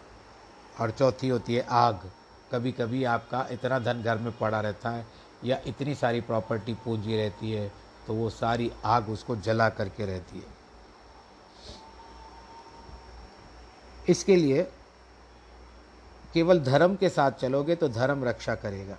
और 0.80 0.90
चौथी 0.90 1.28
होती 1.28 1.54
है 1.54 1.66
आग। 1.70 2.10
कभी 2.52 2.72
कभी 2.72 3.04
आपका 3.04 3.46
इतना 3.50 3.78
धन 3.78 4.02
घर 4.02 4.18
में 4.18 4.36
पड़ा 4.38 4.60
रहता 4.60 4.90
है 4.90 5.06
या 5.44 5.60
इतनी 5.66 5.94
सारी 5.94 6.20
प्रॉपर्टी 6.20 6.74
पूंजी 6.74 7.16
रहती 7.16 7.52
है 7.52 7.72
तो 8.06 8.14
वो 8.14 8.28
सारी 8.30 8.70
आग 8.84 9.08
उसको 9.10 9.36
जला 9.36 9.68
करके 9.68 10.06
रहती 10.06 10.38
है। 10.38 10.54
इसके 14.08 14.36
लिए 14.36 14.62
केवल 16.36 16.60
धर्म 16.60 16.96
के 16.96 17.08
साथ 17.08 17.32
चलोगे 17.32 17.74
तो 17.74 17.88
धर्म 17.88 18.24
रक्षा 18.24 18.54
करेगा। 18.54 18.96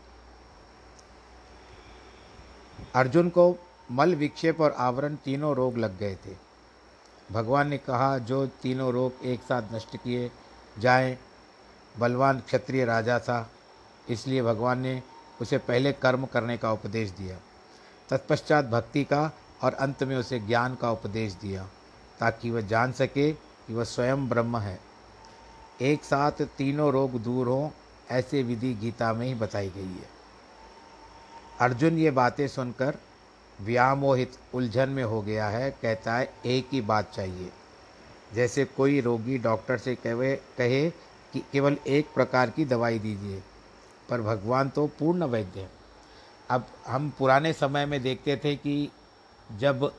अर्जुन 2.96 3.30
को 3.30 3.56
मल 3.92 4.16
विक्षेप 4.16 4.62
और 4.62 4.76
आवरण 4.78 5.16
तीनों 5.16 5.56
रोग 5.56 5.78
लग 5.78 5.98
गए 6.00 6.16
थे। 6.16 6.36
भगवान 7.32 7.68
ने 7.68 7.78
कहा, 7.78 8.18
जो 8.18 8.46
तीनों 8.48 8.92
रोग 8.94 9.26
एक 9.26 9.42
साथ 9.42 9.74
नष्ट 9.74 9.96
किए 9.98 10.32
जाएँ, 10.80 11.18
बलवान 12.00 12.40
क्षत्रिय 12.40 12.86
राजा 12.86 13.20
था, 13.20 13.50
इसलिए 14.10 14.42
भगवान 14.42 14.80
ने 14.80 15.02
उसे 15.42 15.58
पहले 15.58 15.92
कर्म 15.94 16.26
करने 16.26 16.58
का 16.58 16.72
उपदेश 16.72 17.10
दिया। 17.10 17.38
तत्पश्चात 18.10 18.66
भक्ति 18.66 19.04
का 19.04 19.32
और 19.64 19.74
अंत 19.74 20.04
में 20.04 20.16
उसे 20.16 20.40
ज्ञान 20.40 20.76
का 20.76 20.92
उपदेश 20.92 21.34
दिया, 21.34 21.68
ताकि 22.20 22.52
वह 22.52 22.62
जान 22.62 22.92
सके 22.92 23.32
कि 23.32 23.74
वह 23.74 23.84
स्वयं 23.84 24.30
ब्रह्म 24.30 24.58
है। 24.58 24.87
एक 25.82 26.04
साथ 26.04 26.32
तीनों 26.32 26.92
रोग 26.92 27.20
दूर 27.24 27.48
हों, 27.48 27.70
ऐसे 28.12 28.44
विधि 28.44 28.74
गीता 28.74 29.14
में 29.14 29.26
ही 29.28 29.34
बताई 29.36 29.70
गई 29.70 29.94
है। 29.94 30.10
अर्जुन 31.60 31.98
ये 31.98 32.12
बातें 32.12 32.48
सुनकर 32.48 32.98
व्यामोहित 33.62 34.38
उलझन 34.54 34.90
में 34.90 35.04
हो 35.04 35.22
गया 35.22 35.48
है, 35.48 35.70
कहता 35.72 36.16
है, 36.16 36.34
एक 36.46 36.68
ही 36.72 36.82
बात 36.82 37.12
चाहिए। 37.12 37.52
जैसे 38.34 38.66
कोई 38.66 39.02
रोगी 39.02 39.38
डॉक्टर 39.38 39.78
से 39.78 39.96
कहे 39.96 40.36
कहे 40.36 40.90
कि 41.34 41.44
केवल 41.52 41.78
एक 41.88 42.08
प्रकार 42.16 42.50
की 42.50 42.66
दवाई 42.66 43.00
दीजिए, 43.00 43.44
पर 44.10 44.22
भगवान 44.22 44.70
तो 44.70 44.88
पूर्ण 44.88 45.24
वैद्य 45.24 45.60
है। 45.60 45.70
अब 46.50 46.68
हम 46.88 47.10
पुराने 47.10 47.54
समय 47.54 47.86
में 47.86 48.02
देखते 48.04 48.38
थे 48.38 48.56
कि 48.56 48.90
जब 49.60 49.92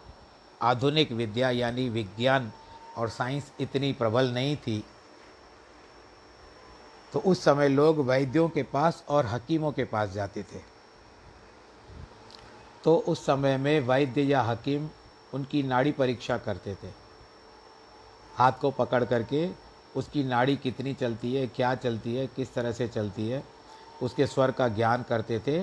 आधुनिक 0.63 1.13
विद्या 1.13 1.51
यानी 1.51 1.89
विज्ञान 1.89 2.53
और 2.97 3.09
साइंस 3.09 3.53
इतनी 3.61 3.93
प्रबल 3.93 4.31
नहीं 4.31 4.57
थी 4.57 4.85
तो 7.13 7.19
उस 7.19 7.45
समय 7.45 7.69
लोग 7.69 7.99
वैद्यों 7.99 8.49
के 8.49 8.63
पास 8.63 9.05
और 9.09 9.27
हकीमों 9.27 9.73
के 9.73 9.85
पास 9.85 10.11
जाते 10.11 10.43
थे। 10.43 10.61
तो 12.85 12.97
उस 12.97 13.25
समय 13.27 13.57
में 13.57 13.81
वैद्य 13.81 14.23
या 14.23 14.43
हकीम 14.43 14.89
उनकी 15.35 15.63
नाड़ी 15.63 15.93
परीक्षा 15.93 16.37
करते 16.39 16.75
थे। 16.75 16.91
हाथ 18.35 18.53
को 18.53 18.71
पकड़ 18.71 19.05
करके 19.05 19.49
उसकी 19.97 20.25
नाड़ी 20.25 20.57
कितनी 20.57 20.95
चलती 20.95 21.35
है, 21.35 21.47
क्या 21.47 21.75
चलती 21.75 22.15
है, 22.15 22.27
किस 22.27 22.55
तरह 22.55 22.73
से 22.73 22.89
चलती 22.89 23.29
है, 23.29 23.43
उसके 24.03 24.27
स्वर 24.27 24.51
का 24.51 24.69
ज्ञान 24.69 25.03
करते 25.03 25.39
थे 25.39 25.63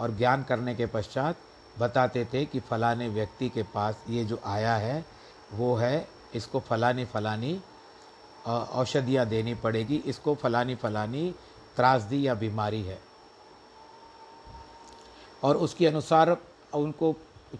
और 0.00 0.16
ज्ञान 0.16 0.42
करने 0.42 0.74
के 0.74 0.86
पश्चात 0.86 1.36
बताते 1.78 2.24
थे 2.24 2.44
कि 2.44 2.60
फलाने 2.60 3.08
व्यक्ति 3.08 3.48
के 3.48 3.62
पास 3.62 4.04
ये 4.08 4.24
जो 4.24 4.40
आया 4.44 4.76
है, 4.76 5.04
वो 5.52 5.74
है, 5.74 6.08
इसको 6.34 6.60
फलानी 6.60 7.04
फलानी 7.04 7.60
औषधियाँ 8.46 9.26
देनी 9.26 9.54
पड़ेगी, 9.54 9.96
इसको 9.96 10.34
फलानी 10.34 10.74
फलानी 10.74 11.34
त्रासदी 11.76 12.26
या 12.26 12.34
बीमारी 12.34 12.82
है। 12.82 12.98
और 15.42 15.56
उसके 15.56 15.86
अनुसार 15.86 16.36
उनको 16.74 17.14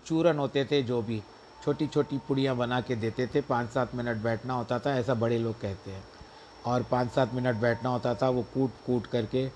चूरन 0.06 0.38
होते 0.38 0.64
थे 0.64 0.82
जो 0.82 1.00
भी 1.02 1.22
छोटी 1.64 1.86
छोटी 1.86 2.18
पुड़ियाँ 2.18 2.56
बना 2.56 2.80
के 2.80 2.96
देते 2.96 3.26
थे 3.26 3.40
पाँच 3.40 3.70
सात 3.70 3.94
मिनट 3.94 4.16
बैठना 4.16 4.54
होता 4.54 4.78
था, 4.78 4.94
ऐसा 4.94 5.14
बड़े 5.14 5.38
लोग 5.38 5.60
कहते 5.60 5.90
हैं। 5.90 6.04
और 6.66 6.82
पाँच 6.82 7.10
सात 7.12 7.34
मिनट 7.34 7.56
बैठना 7.56 7.90
होता 7.90 8.14
था, 8.14 8.28
वो 8.28 8.42
कूट 8.54 8.70
कूट 8.86 9.06
करके, 9.06 9.48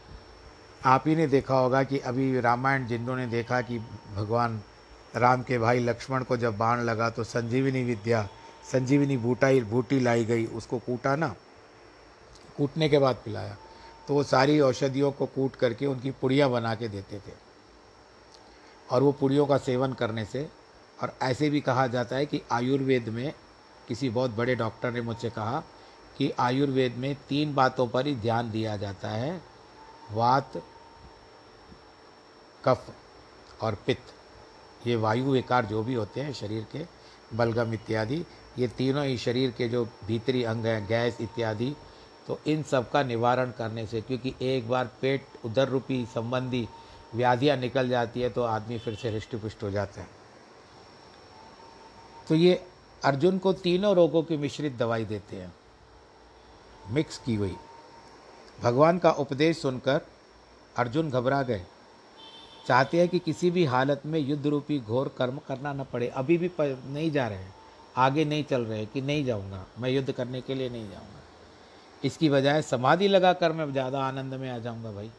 आप 0.82 1.04
ही 1.06 1.16
ने 1.16 1.26
देखा 1.26 1.54
होगा 1.54 1.82
कि 1.82 1.98
अभी 2.00 2.40
रामायण 2.40 2.86
जिन्होंने 2.86 3.26
देखा 3.26 3.60
कि 3.60 3.78
भगवान 4.16 4.60
राम 5.16 5.42
के 5.42 5.58
भाई 5.58 5.78
लक्ष्मण 5.78 6.22
को 6.24 6.36
जब 6.36 6.56
बाण 6.58 6.80
लगा 6.80 7.08
तो 7.10 7.24
संजीवनी 7.24 7.82
विद्या 7.84 8.28
संजीवनी 8.72 9.16
बूटाई 9.16 9.60
बूटी 9.60 10.00
लाई 10.00 10.24
गई, 10.24 10.46
उसको 10.46 10.78
कूटा 10.78 11.16
ना 11.16 11.34
कूटने 12.56 12.88
के 12.88 12.98
बाद 12.98 13.16
पिलाया। 13.16 13.56
तो 14.08 14.14
वो 14.14 14.22
सारी 14.22 14.60
औषधियों 14.60 15.12
को 15.12 15.26
कूट 15.26 15.56
करके 15.56 15.86
उनकी 15.86 16.10
पुड़ियाँ 16.10 16.50
बना 16.50 16.74
के 16.74 16.88
देते 16.88 17.18
थे। 17.18 17.32
और 18.90 19.02
वो 19.02 19.12
पुड़ियों 19.12 19.46
का 19.46 19.58
सेवन 19.58 19.92
करने 19.92 20.24
से, 20.24 20.48
और 21.02 21.16
ऐसे 21.22 21.50
भी 21.50 21.60
कहा 21.60 21.86
जाता 21.86 22.16
है 22.16 22.26
कि 22.26 22.42
आयुर्वेद 22.52 23.08
में, 23.08 23.34
किसी 23.88 24.10
बहुत 24.10 24.30
बड़े 24.30 24.54
डॉक्टर 24.54 24.92
ने 24.92 25.00
मुझसे 25.00 25.30
कहा 25.30 25.62
कि 26.18 26.30
आयुर्वेद 26.30 26.96
में 26.96 27.14
तीन 27.28 27.54
बातों 27.54 27.86
पर 27.88 28.06
ही 28.06 28.14
ध्यान 28.14 28.50
दिया 28.50 28.76
जाता 28.76 29.08
है, 29.08 29.42
वात, 30.12 30.62
कफ 32.64 32.86
और 33.60 33.74
पित्त। 33.74 34.14
ये 34.86 34.96
वायु 34.96 35.24
विकार 35.24 35.64
जो 35.64 35.82
भी 35.82 35.94
होते 35.94 36.20
हैं, 36.20 36.32
शरीर 36.32 36.66
के 36.72 36.86
बलगम 37.36 37.74
इत्यादि 37.74 38.24
ये 38.59 38.68
तीनों 38.68 39.05
ही 39.05 39.16
शरीर 39.18 39.51
के 39.51 39.68
जो 39.68 39.84
भीतरी 40.07 40.42
अंग 40.44 40.66
हैं, 40.66 40.86
गैस 40.86 41.20
इत्यादि 41.20 41.74
तो 42.26 42.38
इन 42.46 42.62
सब 42.62 42.90
का 42.90 43.03
निवारण 43.03 43.51
करने 43.51 43.86
से, 43.86 44.01
क्योंकि 44.01 44.34
एक 44.42 44.68
बार 44.68 44.90
पेट 45.01 45.26
उदर 45.44 45.68
रूपी 45.68 46.05
संबंधी 46.07 46.68
व्याधियाँ 47.14 47.57
निकल 47.57 47.88
जाती 47.88 48.20
है 48.20 48.30
तो 48.30 48.42
आदमी 48.42 48.78
फिर 48.78 48.94
से 48.94 49.11
हृष्ट 49.11 49.36
पुष्ट 49.36 49.62
हो 49.62 49.70
जाता 49.70 50.01
है। 50.01 50.09
तो 52.28 52.34
ये 52.34 52.62
अर्जुन 53.03 53.38
को 53.38 53.53
तीनों 53.53 53.94
रोगों 53.94 54.22
की 54.22 54.36
मिश्रित 54.36 54.76
दवाई 54.76 55.05
देते 55.05 55.36
हैं। 55.36 55.53
मिक्स 56.90 57.18
की 57.18 57.34
हुई। 57.34 57.57
भगवान 58.62 58.98
का 58.98 59.11
उपदेश 59.12 59.59
सुनकर 59.59 60.01
अर्जुन 60.76 61.11
घबरा 61.11 61.42
गए। 61.42 61.64
चाहते 62.68 62.98
हैं 63.01 63.09
कि 63.09 63.18
किसी 63.18 63.51
भी 63.51 63.64
हालत 63.64 64.03
में 64.07 64.18
युद्ध 64.18 64.46
रूपी 64.46 64.78
घोर 64.78 65.14
कर्म 65.18 65.38
करना 65.48 65.72
न 65.72 65.84
पड़े। 65.84 66.09
अभी 66.09 66.38
भी 66.38 66.51
नहीं 66.61 67.11
जा 67.11 67.26
रहे 67.28 67.38
हैं। 67.38 67.55
आगे 67.97 68.24
नहीं 68.24 68.45
चल 68.45 68.64
रहे 68.64 68.84
कि 68.86 69.01
नहीं 69.01 69.24
जाऊँगा, 69.24 69.64
मैं 69.78 69.91
युद्ध 69.91 70.12
करने 70.12 70.41
के 70.41 70.55
लिए 70.55 70.68
नहीं 70.68 70.91
जाऊँगा। 70.91 71.18
इसकी 72.05 72.28
बजाय 72.30 72.62
समाधि 72.62 73.09
लगा 73.09 73.32
कर 73.32 73.53
मैं 73.53 73.70
ज़्यादा 73.72 74.05
आनंद 74.05 74.34
में 74.34 74.51
आ 74.51 74.59
जाऊँगा 74.59 74.93
भाई। 74.93 75.11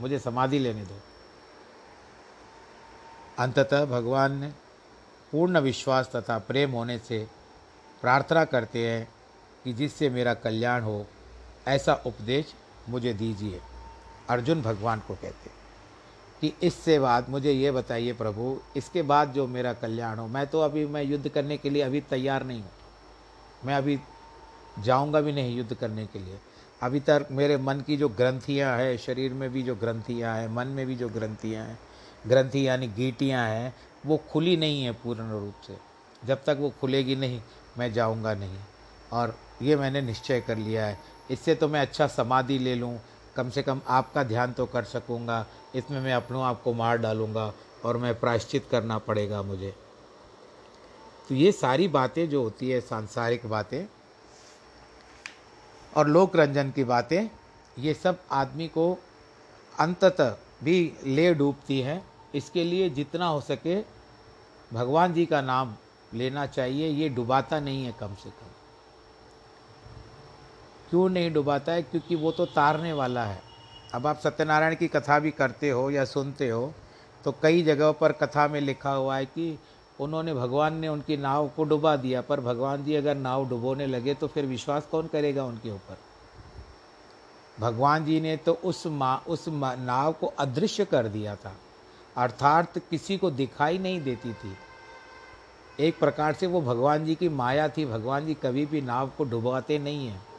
मुझे 0.00 0.18
समाधि 0.18 0.58
लेने 0.58 0.84
दो। 0.84 1.00
अंततः 3.38 3.84
भगवान 3.84 4.36
ने 4.36 4.52
पूर्ण 5.32 5.58
विश्वास 5.58 6.10
तथा 6.16 6.38
प्रेम 6.38 6.70
होने 6.70 6.98
से 6.98 7.26
प्रार्थना 8.02 8.44
करते 8.44 8.86
हैं 8.88 9.08
कि 9.64 9.72
जिससे 9.72 10.10
मेरा 10.10 10.34
कल्याण 10.34 10.82
हो, 10.82 11.06
ऐसा 11.68 11.94
उपदेश 12.06 12.54
मुझे 12.88 13.12
दीजिए। 13.12 13.60
अर्जुन 14.30 14.62
भगवान 14.62 15.00
को 15.00 15.14
कहते 15.14 15.50
कि 16.40 16.52
इससे 16.62 16.98
बाद 16.98 17.28
मुझे 17.28 17.52
ये 17.52 17.70
बताइए 17.70 18.12
प्रभु, 18.12 18.58
इसके 18.76 19.02
बाद 19.02 19.32
जो 19.32 19.46
मेरा 19.46 19.72
कल्याण 19.72 20.18
हो, 20.18 20.26
मैं 20.26 20.46
तो 20.46 20.60
अभी 20.60 20.86
मैं 20.86 21.02
युद्ध 21.02 21.28
करने 21.28 21.56
के 21.56 21.70
लिए 21.70 21.82
अभी 21.82 22.00
तैयार 22.00 22.44
नहीं 22.44 22.60
हूँ। 22.60 22.70
मैं 23.64 23.74
अभी 23.74 23.98
जाऊँगा 24.84 25.20
भी 25.20 25.32
नहीं 25.32 25.56
युद्ध 25.56 25.74
करने 25.74 26.06
के 26.06 26.18
लिए। 26.18 26.38
अभी 26.82 27.00
तक 27.00 27.26
मेरे 27.30 27.56
मन 27.56 27.80
की 27.86 27.96
जो 27.96 28.08
ग्रंथियाँ 28.08 28.76
हैं, 28.78 28.96
शरीर 28.96 29.32
में 29.32 29.50
भी 29.50 29.62
जो 29.62 29.74
ग्रंथियाँ 29.74 30.36
हैं, 30.36 30.48
मन 30.48 30.66
में 30.66 30.86
भी 30.86 30.94
जो 30.94 31.08
ग्रंथियाँ 31.08 31.64
हैं, 31.64 31.78
ग्रंथि 32.28 32.68
यानी 32.68 32.88
गीटियाँ 32.88 33.46
हैं, 33.48 33.74
वो 34.06 34.16
खुली 34.16 34.56
नहीं 34.56 34.84
है 34.84 34.92
पूर्ण 34.92 35.30
रूप 35.30 35.54
से। 35.66 35.76
जब 36.26 36.44
तक 36.44 36.56
वो 36.60 36.72
खुलेगी 36.80 37.16
नहीं, 37.16 37.40
मैं 37.78 37.92
जाऊँगा 37.92 38.34
नहीं। 38.34 38.58
और 39.12 39.38
ये 39.62 39.76
मैंने 39.76 40.00
निश्चय 40.00 40.40
कर 40.40 40.56
लिया 40.56 40.86
है। 40.86 40.98
इससे 41.30 41.54
तो 41.54 41.68
मैं 41.68 41.80
अच्छा 41.80 42.06
समाधि 42.06 42.58
ले 42.58 42.74
लूँ 42.74 42.98
कम 43.36 43.50
से 43.50 43.62
कम 43.62 43.80
आपका 43.88 44.22
ध्यान 44.24 44.52
तो 44.52 44.66
कर 44.66 44.84
सकूँगा, 44.84 45.46
इसमें 45.74 46.00
मैं 46.00 46.14
अपनों 46.14 46.42
आप 46.44 46.62
को 46.62 46.72
मार 46.74 46.98
डालूँगा 46.98 47.52
और 47.84 47.96
मैं 47.96 48.14
प्रायश्चित 48.20 48.66
करना 48.70 48.98
पड़ेगा 49.00 49.42
मुझे। 49.42 49.74
तो 51.28 51.34
ये 51.34 51.52
सारी 51.52 51.88
बातें 51.88 52.28
जो 52.28 52.42
होती 52.42 52.70
है, 52.70 52.80
सांसारिक 52.80 53.46
बातें 53.46 53.84
और 55.92 56.08
लोक 56.08 56.36
रंजन 56.36 56.70
की 56.70 56.84
बातें, 56.84 57.28
ये 57.76 57.94
सब 57.94 58.18
आदमी 58.32 58.68
को 58.68 58.92
अंततः 59.74 60.36
भी 60.62 60.92
ले 61.04 61.32
डूबती 61.34 61.80
हैं। 61.80 62.02
इसके 62.34 62.64
लिए 62.64 62.88
जितना 62.90 63.26
हो 63.26 63.40
सके 63.40 63.80
भगवान 64.70 65.12
जी 65.14 65.26
का 65.26 65.40
नाम 65.42 65.74
लेना 66.14 66.46
चाहिए, 66.46 66.88
ये 66.88 67.08
डुबाता 67.08 67.60
नहीं 67.60 67.84
है 67.84 67.92
कम 68.00 68.14
से 68.14 68.30
कम। 68.30 68.50
क्यों 70.90 71.08
नहीं 71.08 71.32
डुबाता 71.32 71.72
है? 71.72 71.82
क्योंकि 71.82 72.14
वो 72.14 72.32
तो 72.32 72.46
तारने 72.46 72.92
वाला 72.92 73.24
है। 73.24 73.40
अब 73.94 74.06
आप 74.06 74.18
सत्यनारायण 74.18 74.74
की 74.74 74.88
कथा 74.88 75.18
भी 75.18 75.30
करते 75.30 75.70
हो 75.70 75.90
या 75.90 76.04
सुनते 76.04 76.48
हो 76.48 76.72
तो 77.24 77.32
कई 77.32 77.62
जगहों 77.62 77.92
पर 77.92 78.12
कथा 78.12 78.48
में 78.48 78.60
लिखा 78.60 78.90
हुआ 78.90 79.16
है 79.16 79.26
कि 79.26 79.58
उन्होंने 80.00 80.34
भगवान 80.34 80.74
ने 80.74 80.88
उनकी 80.88 81.16
नाव 81.16 81.48
को 81.48 81.64
डुबा 81.64 81.96
दिया 81.96 82.20
पर 82.20 82.40
भगवान 82.40 82.84
जी 82.84 82.94
अगर 82.94 83.14
नाव 83.14 83.48
डुबोने 83.48 83.86
लगे 83.86 84.14
तो 84.14 84.26
फिर 84.26 84.46
विश्वास 84.46 84.86
कौन 84.86 85.06
करेगा 85.06 85.44
उनके 85.44 85.70
ऊपर? 85.70 85.98
भगवान 87.60 88.04
जी 88.04 88.20
ने 88.20 88.36
तो 88.36 88.52
उस 88.64 88.86
माँ 88.86 89.22
उस 89.28 89.48
मा, 89.48 89.74
नाव 89.74 90.12
को 90.12 90.26
अदृश्य 90.26 90.84
कर 90.84 91.08
दिया 91.08 91.36
था। 91.36 91.56
अर्थात 92.16 92.78
किसी 92.78 93.16
को 93.16 93.30
दिखाई 93.30 93.78
नहीं 93.78 94.00
देती 94.00 94.32
थी। 94.32 94.56
एक 95.80 95.98
प्रकार 95.98 96.32
से 96.32 96.46
वो 96.46 96.60
भगवान 96.60 97.04
जी 97.04 97.14
की 97.14 97.28
माया 97.28 97.68
थी। 97.68 97.86
भगवान 97.86 98.26
जी 98.26 98.34
कभी 98.34 98.66
भी 98.66 98.80
नाव 98.80 99.10
को 99.18 99.24
डुबाते 99.24 99.78
नहीं 99.78 100.06
हैं। 100.08 100.35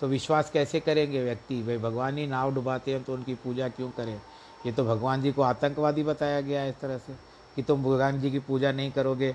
तो 0.00 0.06
विश्वास 0.06 0.50
कैसे 0.50 0.80
करेंगे 0.80 1.22
व्यक्ति? 1.24 1.62
भाई, 1.62 1.78
भगवान 1.78 2.18
ही 2.18 2.26
नाव 2.26 2.54
डुबाते 2.54 2.92
हैं 2.92 3.02
तो 3.04 3.14
उनकी 3.14 3.34
पूजा 3.34 3.68
क्यों 3.68 3.90
करें? 3.90 4.20
ये 4.66 4.72
तो 4.72 4.84
भगवान 4.84 5.22
जी 5.22 5.32
को 5.32 5.42
आतंकवादी 5.42 6.02
बताया 6.02 6.40
गया 6.40 6.60
है 6.60 6.70
इस 6.70 6.80
तरह 6.80 6.98
से 6.98 7.12
कि 7.56 7.62
तुम 7.62 7.82
भगवान 7.82 8.20
जी 8.20 8.30
की 8.30 8.38
पूजा 8.38 8.72
नहीं 8.72 8.90
करोगे 8.92 9.34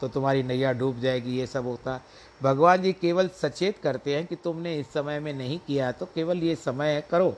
तो 0.00 0.08
तुम्हारी 0.08 0.42
नैया 0.42 0.72
डूब 0.72 0.98
जाएगी, 1.00 1.36
ये 1.38 1.46
सब 1.46 1.66
होता। 1.66 2.00
भगवान 2.42 2.82
जी 2.82 2.92
केवल 2.92 3.28
सचेत 3.42 3.78
करते 3.78 4.14
हैं 4.16 4.26
कि 4.26 4.36
तुमने 4.36 4.74
इस 4.78 4.92
समय 4.92 5.20
में 5.20 5.32
नहीं 5.32 5.58
किया 5.66 5.90
तो 5.92 6.06
केवल 6.06 6.38
ये 6.38 6.54
समय 6.56 6.88
है, 6.88 7.00
करो। 7.10 7.36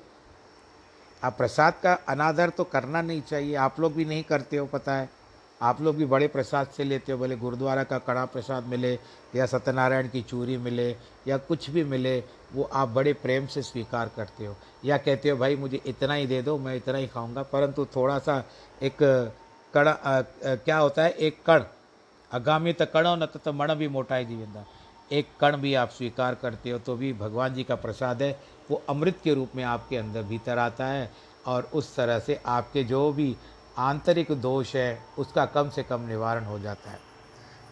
आप 1.22 1.36
प्रसाद 1.36 1.74
का 1.82 1.92
अनादर 2.08 2.48
तो 2.48 2.64
करना 2.64 3.02
नहीं 3.02 3.22
चाहिए, 3.22 3.54
आप 3.54 3.80
लोग 3.80 3.94
भी 3.94 4.04
नहीं 4.04 4.22
करते 4.22 4.56
हो, 4.56 4.66
पता 4.66 4.94
है। 4.94 5.08
आप 5.60 5.80
लोग 5.80 5.96
भी 5.96 6.04
बड़े 6.04 6.28
प्रसाद 6.28 6.66
से 6.66 6.84
लेते 6.84 7.12
हो, 7.12 7.18
भले 7.18 7.36
गुरुद्वारा 7.36 7.84
का 7.84 7.98
कड़ा 7.98 8.24
प्रसाद 8.24 8.64
मिले, 8.64 8.92
या 9.36 9.46
सत्यनारायण 9.46 10.08
की 10.08 10.22
चूरी 10.22 10.56
मिले, 10.58 10.90
या 11.28 11.36
कुछ 11.38 11.70
भी 11.70 11.84
मिले, 11.84 12.18
वो 12.54 12.68
आप 12.72 12.88
बड़े 12.88 13.12
प्रेम 13.12 13.46
से 13.46 13.62
स्वीकार 13.62 14.10
करते 14.16 14.46
हो। 14.46 14.56
या 14.84 14.96
कहते 14.98 15.30
हो, 15.30 15.36
भाई, 15.36 15.56
मुझे 15.56 15.80
इतना 15.86 16.14
ही 16.14 16.26
दे 16.26 16.42
दो, 16.42 16.58
मैं 16.58 16.76
इतना 16.76 16.98
ही 16.98 17.06
खाऊँगा। 17.06 17.42
परंतु 17.42 17.84
थोड़ा 17.96 18.18
सा 18.18 18.42
एक 18.82 18.96
कण 19.74 19.92
क्या 20.56 20.78
होता 20.78 21.02
है, 21.02 21.10
एक 21.10 21.42
कण। 21.46 21.64
अगामी 22.30 22.72
त 22.72 22.82
कणो 22.94 23.14
न 23.16 23.26
तो 23.26 23.52
मण 23.52 23.74
भी 23.74 23.88
मोटाई 23.88 24.24
जी 24.24 24.36
वेंदा 24.36 24.64
एक 25.10 25.26
कण 25.40 25.56
भी 25.56 25.74
आप 25.74 25.90
स्वीकार 25.90 26.34
करते 26.34 26.70
हो 26.70 26.78
तो 26.78 26.94
भी 26.96 27.12
भगवान 27.12 27.54
जी 27.54 27.64
का 27.64 27.74
प्रसाद 27.74 28.22
है, 28.22 28.30
वो 28.70 28.82
अमृत 28.88 29.18
के 29.24 29.34
रूप 29.34 29.50
में 29.56 29.62
आपके 29.64 29.96
अंदर 29.96 30.22
भीतर 30.22 30.58
आता 30.58 30.86
है, 30.86 31.10
और 31.46 31.68
उस 31.74 31.94
तरह 31.96 32.18
से 32.18 32.40
आपके 32.46 32.84
जो 32.84 33.12
भी 33.12 33.36
आंतरिक 33.78 34.32
दोष 34.32 34.74
है, 34.76 35.02
उसका 35.18 35.44
कम 35.46 35.70
से 35.70 35.82
कम 35.82 36.00
निवारण 36.00 36.44
हो 36.44 36.58
जाता 36.58 36.90
है। 36.90 36.98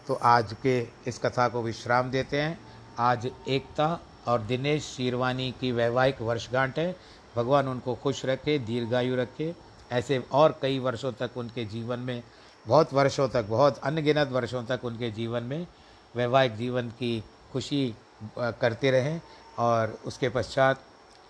तो 0.07 0.13
आज 0.13 0.55
के 0.63 0.79
इस 1.07 1.17
कथा 1.19 1.47
को 1.49 1.61
विश्राम 1.61 2.11
देते 2.11 2.41
हैं। 2.41 2.59
आज 2.99 3.29
एकता 3.47 3.99
और 4.27 4.41
दिनेश 4.41 4.83
शीरवानी 4.83 5.51
की 5.51 5.71
वैवाहिक 5.71 6.21
वर्षगांठ 6.21 6.79
है। 6.79 6.95
भगवान 7.35 7.67
उनको 7.67 7.95
खुश 7.95 8.25
रखे, 8.25 8.59
दीर्घायु 8.59 9.15
रखे। 9.15 9.55
ऐसे 9.91 10.23
और 10.31 10.59
कई 10.61 10.79
वर्षों 10.79 11.11
तक 11.11 11.37
उनके 11.37 11.65
जीवन 11.65 11.99
में, 11.99 12.23
बहुत 12.67 12.93
वर्षों 12.93 13.27
तक, 13.29 13.45
बहुत 13.45 13.77
अनगिनत 13.77 14.27
वर्षों 14.27 14.63
तक 14.63 14.85
उनके 14.85 15.11
जीवन 15.11 15.43
में 15.43 15.67
वैवाहिक 16.15 16.55
जीवन 16.55 16.89
की 16.89 17.23
खुशी 17.53 17.95
करते 18.37 18.91
रहें 18.91 19.21
और 19.59 19.99
उसके 20.05 20.29
पश्चात 20.29 20.79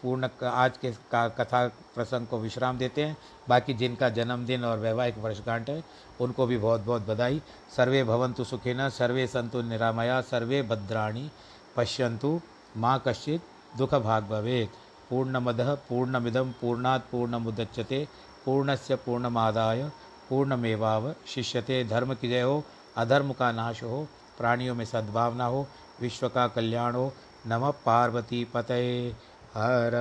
पूर्ण 0.05 0.27
आज 0.45 0.77
के 0.77 0.91
कथा 1.15 1.67
प्रसंग 1.95 2.27
को 2.27 2.37
विश्राम 2.39 2.77
देते 2.77 3.03
हैं। 3.03 3.17
बाकी 3.49 3.73
जिनका 3.73 4.09
जन्मदिन 4.09 4.65
और 4.65 4.79
वैवाहिक 4.79 5.17
वर्षगांठ 5.17 5.69
है, 5.69 5.83
उनको 6.21 6.45
भी 6.45 6.57
बहुत 6.57 6.81
बहुत 6.81 7.07
बधाई। 7.07 7.41
सर्वे 7.77 8.03
भवंतु 8.03 8.43
सुखिन, 8.43 8.89
सर्वे 8.89 9.27
संतु 9.27 9.61
निरामया, 9.61 10.21
सर्वे 10.21 10.61
भद्राणी 10.63 11.29
पश्यंतु 11.75 12.39
माँ 12.77 13.01
कश्चित 13.07 13.41
दुख 13.77 13.95
भाग 13.95 14.23
भवेत। 14.23 14.69
पूर्णमद 15.09 15.61
पूर्णमिदम 15.89 16.51
पूर्णात् 16.51 17.11
पूर्णमुदच्यते 17.11 18.07
पूर्णस्य 18.45 18.95
पूर्णमादाय 18.95 19.83
पूर्णमेवाव 20.29 21.13
शिष्यते। 21.27 21.83
धर्म 21.83 22.13
की 22.13 22.29
जय 22.29 22.41
हो, 22.41 22.63
अधर्म 22.97 23.33
का 23.33 23.51
नाश 23.51 23.83
हो, 23.83 24.07
प्राणियों 24.37 24.75
में 24.75 24.85
सद्भावना 24.85 25.45
हो, 25.45 25.67
विश्व 26.01 26.27
का 26.29 26.47
कल्याण 26.47 26.95
हो। 26.95 27.13
नमः 27.47 27.71
पार्वती 27.85 28.43
पतये। 28.53 29.15
हर 29.57 29.95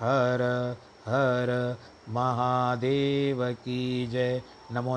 हर 0.00 0.42
हर 1.06 1.76
महादेव 2.08 3.44
की 3.64 4.06
जय। 4.06 4.42
नमो 4.72 4.96